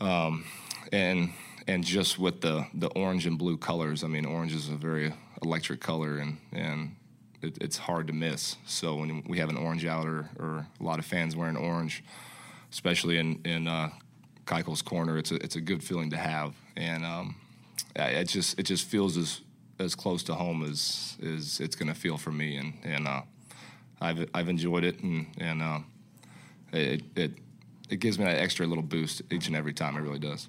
um, 0.00 0.44
and 0.92 1.32
and 1.66 1.84
just 1.84 2.18
with 2.18 2.40
the 2.40 2.66
the 2.74 2.88
orange 2.88 3.26
and 3.26 3.38
blue 3.38 3.56
colors. 3.56 4.04
I 4.04 4.08
mean, 4.08 4.24
orange 4.24 4.54
is 4.54 4.68
a 4.68 4.76
very 4.76 5.12
electric 5.42 5.80
color, 5.80 6.18
and 6.18 6.38
and 6.52 6.96
it, 7.42 7.58
it's 7.60 7.76
hard 7.76 8.06
to 8.08 8.12
miss. 8.12 8.56
So 8.66 8.96
when 8.96 9.22
we 9.26 9.38
have 9.38 9.48
an 9.48 9.56
orange 9.56 9.86
out, 9.86 10.06
or, 10.06 10.30
or 10.38 10.66
a 10.80 10.82
lot 10.82 10.98
of 10.98 11.04
fans 11.04 11.36
wearing 11.36 11.56
orange, 11.56 12.02
especially 12.70 13.18
in 13.18 13.40
in 13.44 13.68
uh, 13.68 13.90
Keuchel's 14.48 14.82
corner. 14.82 15.18
It's 15.18 15.30
a 15.30 15.36
it's 15.36 15.56
a 15.56 15.60
good 15.60 15.84
feeling 15.84 16.10
to 16.10 16.16
have, 16.16 16.54
and 16.76 17.04
um, 17.04 17.36
it 17.94 18.24
just 18.24 18.58
it 18.58 18.64
just 18.64 18.86
feels 18.86 19.16
as 19.16 19.42
as 19.78 19.94
close 19.94 20.22
to 20.24 20.34
home 20.34 20.64
as 20.64 21.16
as 21.22 21.60
it's 21.60 21.76
going 21.76 21.88
to 21.88 21.94
feel 21.94 22.16
for 22.16 22.32
me, 22.32 22.56
and 22.56 22.72
and 22.82 23.06
uh, 23.06 23.22
I've 24.00 24.28
I've 24.34 24.48
enjoyed 24.48 24.84
it, 24.84 25.00
and 25.00 25.26
and 25.38 25.62
uh, 25.62 25.80
it 26.72 27.02
it 27.14 27.32
it 27.88 28.00
gives 28.00 28.18
me 28.18 28.24
that 28.24 28.38
extra 28.38 28.66
little 28.66 28.82
boost 28.82 29.22
each 29.30 29.46
and 29.46 29.56
every 29.56 29.72
time. 29.72 29.96
It 29.96 30.00
really 30.00 30.18
does. 30.18 30.48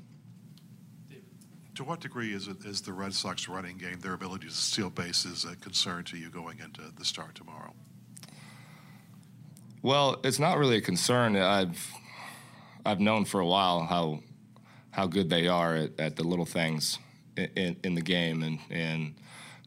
To 1.75 1.83
what 1.85 2.01
degree 2.01 2.33
is 2.33 2.47
it 2.47 2.65
is 2.65 2.81
the 2.81 2.91
Red 2.91 3.13
Sox 3.13 3.47
running 3.47 3.77
game, 3.77 3.99
their 4.01 4.13
ability 4.13 4.47
to 4.47 4.53
steal 4.53 4.89
bases, 4.89 5.45
a 5.45 5.55
concern 5.55 6.03
to 6.05 6.17
you 6.17 6.29
going 6.29 6.59
into 6.59 6.81
the 6.97 7.05
start 7.05 7.35
tomorrow? 7.35 7.73
Well, 9.81 10.19
it's 10.25 10.39
not 10.39 10.57
really 10.57 10.75
a 10.77 10.81
concern. 10.81 11.37
I've 11.37 11.93
I've 12.85 12.99
known 12.99 13.23
for 13.23 13.39
a 13.39 13.45
while 13.45 13.81
how 13.81 14.19
how 14.91 15.07
good 15.07 15.29
they 15.29 15.47
are 15.47 15.75
at, 15.75 15.99
at 15.99 16.15
the 16.17 16.23
little 16.23 16.45
things 16.45 16.99
in, 17.37 17.77
in, 17.83 17.95
the 17.95 18.01
game, 18.01 18.43
and 18.43 18.59
and 18.69 19.15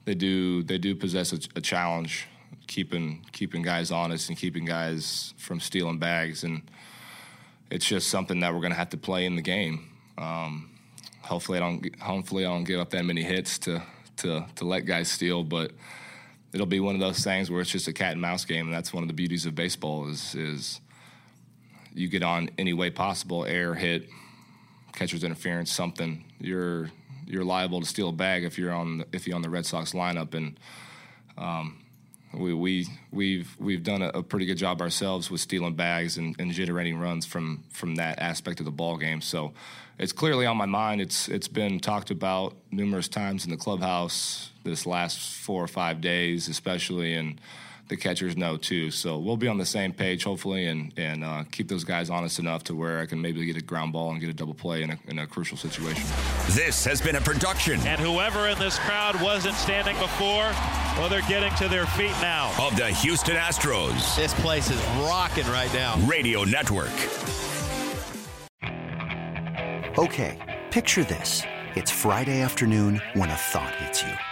they 0.05 0.15
do 0.15 0.63
they 0.63 0.77
do 0.77 0.95
possess 0.95 1.33
a, 1.33 1.39
a, 1.57 1.61
challenge 1.61 2.27
keeping 2.67 3.25
keeping 3.33 3.63
guys 3.63 3.91
honest 3.91 4.29
and 4.29 4.37
keeping 4.37 4.67
guys 4.67 5.33
from 5.39 5.61
stealing 5.61 5.99
bags, 5.99 6.45
and 6.45 6.63
it's 7.73 7.87
just 7.87 8.11
something 8.11 8.41
that 8.41 8.53
we're 8.53 8.61
going 8.61 8.73
to 8.73 8.77
have 8.77 8.91
to 8.91 8.99
play 8.99 9.25
in 9.25 9.35
the 9.35 9.43
game. 9.43 9.89
Um, 10.19 10.71
hopefully, 11.23 11.57
I 11.57 11.61
don't 11.63 12.01
hopefully 12.01 12.45
I 12.45 12.49
don't 12.49 12.65
give 12.65 12.79
up 12.79 12.91
that 12.91 13.05
many 13.05 13.23
hits 13.23 13.59
to 13.61 13.83
to 14.19 14.45
to 14.57 14.65
let 14.65 14.81
guys 14.81 15.11
steal, 15.11 15.43
but 15.43 15.73
it'll 16.53 16.67
be 16.67 16.81
one 16.81 16.95
of 16.95 17.01
those 17.01 17.25
things 17.25 17.51
where 17.51 17.63
it's 17.63 17.71
just 17.71 17.89
a 17.89 17.93
cat 17.95 18.13
and 18.13 18.21
mouse 18.21 18.45
game, 18.45 18.67
and 18.67 18.75
that's 18.75 18.93
one 18.93 19.03
of 19.03 19.09
the 19.09 19.15
beauties 19.15 19.47
of 19.47 19.55
baseball 19.55 20.07
is 20.09 20.35
is 20.35 20.81
you 21.95 22.09
get 22.09 22.23
on 22.23 22.51
any 22.59 22.75
way 22.75 22.91
possible, 22.91 23.47
air, 23.47 23.75
hit, 23.75 24.09
catcher's 24.93 25.25
interference, 25.25 25.73
something, 25.73 26.25
you're 26.39 26.91
you're 27.27 27.45
liable 27.45 27.81
to 27.81 27.87
steal 27.87 28.11
a 28.11 28.13
bag 28.13 28.45
if 28.45 28.59
you're 28.59 28.73
on 28.73 28.99
the, 28.99 29.07
if 29.13 29.27
you're 29.27 29.37
on 29.37 29.43
the 29.43 29.49
Red 29.49 29.65
Sox 29.65 29.93
lineup. 29.93 30.35
And 30.35 30.61
um, 31.39 31.82
we 32.35 32.55
we 32.55 32.87
we've 33.11 33.57
we've 33.59 33.83
done 33.83 34.03
a, 34.03 34.09
a, 34.09 34.23
pretty 34.23 34.47
good 34.47 34.57
job 34.57 34.81
ourselves 34.81 35.31
with 35.31 35.41
stealing 35.41 35.75
bags 35.75 36.17
and, 36.17 36.35
and 36.39 36.53
generating 36.53 36.99
runs 36.99 37.27
from 37.27 37.65
from 37.71 37.97
that 37.97 38.19
aspect 38.19 38.61
of 38.61 38.67
the 38.67 38.73
ball 38.73 38.97
game. 38.97 39.21
So 39.21 39.53
it's 39.99 40.13
clearly 40.13 40.47
on 40.47 40.57
my 40.57 40.67
mind. 40.67 41.01
It's 41.01 41.29
it's 41.29 41.49
been 41.49 41.81
talked 41.81 42.11
about 42.11 42.55
numerous 42.71 43.09
times 43.09 43.45
in 43.45 43.51
the 43.51 43.57
clubhouse 43.57 44.51
this 44.65 44.87
last 44.87 45.19
four 45.19 45.63
or 45.63 45.69
five 45.69 46.01
days, 46.01 46.49
especially 46.49 47.15
and 47.15 47.41
the 47.89 47.97
catchers 47.97 48.37
know 48.37 48.57
too. 48.57 48.91
So 48.91 49.19
we'll 49.19 49.37
be 49.37 49.49
on 49.49 49.59
the 49.59 49.67
same 49.67 49.93
page, 49.93 50.25
hopefully, 50.25 50.67
and 50.67 50.93
and 50.97 51.25
uh, 51.25 51.45
keep 51.51 51.69
those 51.69 51.85
guys 51.85 52.11
honest 52.11 52.39
enough 52.39 52.65
to 52.65 52.75
where 52.75 53.01
I 53.01 53.07
can 53.07 53.21
maybe 53.21 53.45
get 53.45 53.57
a 53.57 53.63
ground 53.63 53.93
ball 53.93 54.11
and 54.11 54.21
get 54.21 54.31
a 54.31 54.35
double 54.35 54.55
play 54.55 54.83
in 54.83 54.91
a, 54.91 54.99
in 55.09 55.19
a 55.19 55.27
crucial 55.27 55.57
situation. 55.57 56.05
This 56.51 56.85
has 56.85 57.01
been 57.01 57.17
a 57.17 57.21
production. 57.21 57.81
And 57.87 58.01
whoever 58.01 58.49
in 58.49 58.59
this 58.59 58.79
crowd 58.79 59.21
wasn't 59.21 59.55
standing 59.57 59.97
before, 59.99 60.51
well, 60.97 61.09
they're 61.09 61.21
getting 61.23 61.55
to 61.57 61.69
their 61.69 61.87
feet 61.87 62.15
now. 62.21 62.53
Of 62.59 62.77
the 62.77 62.89
Houston 62.89 63.37
Astros. 63.37 64.17
This 64.17 64.35
place 64.35 64.71
is 64.71 64.81
rocking 65.07 65.47
right 65.47 65.73
now. 65.75 65.99
Radio 66.01 66.45
Network. 66.45 66.93
Okay, 69.99 70.61
picture 70.71 71.05
this. 71.05 71.43
It's 71.75 71.91
Friday 71.91 72.41
afternoon 72.41 73.01
when 73.15 73.29
a 73.29 73.35
thought 73.35 73.75
hits 73.77 74.03
you. 74.03 74.32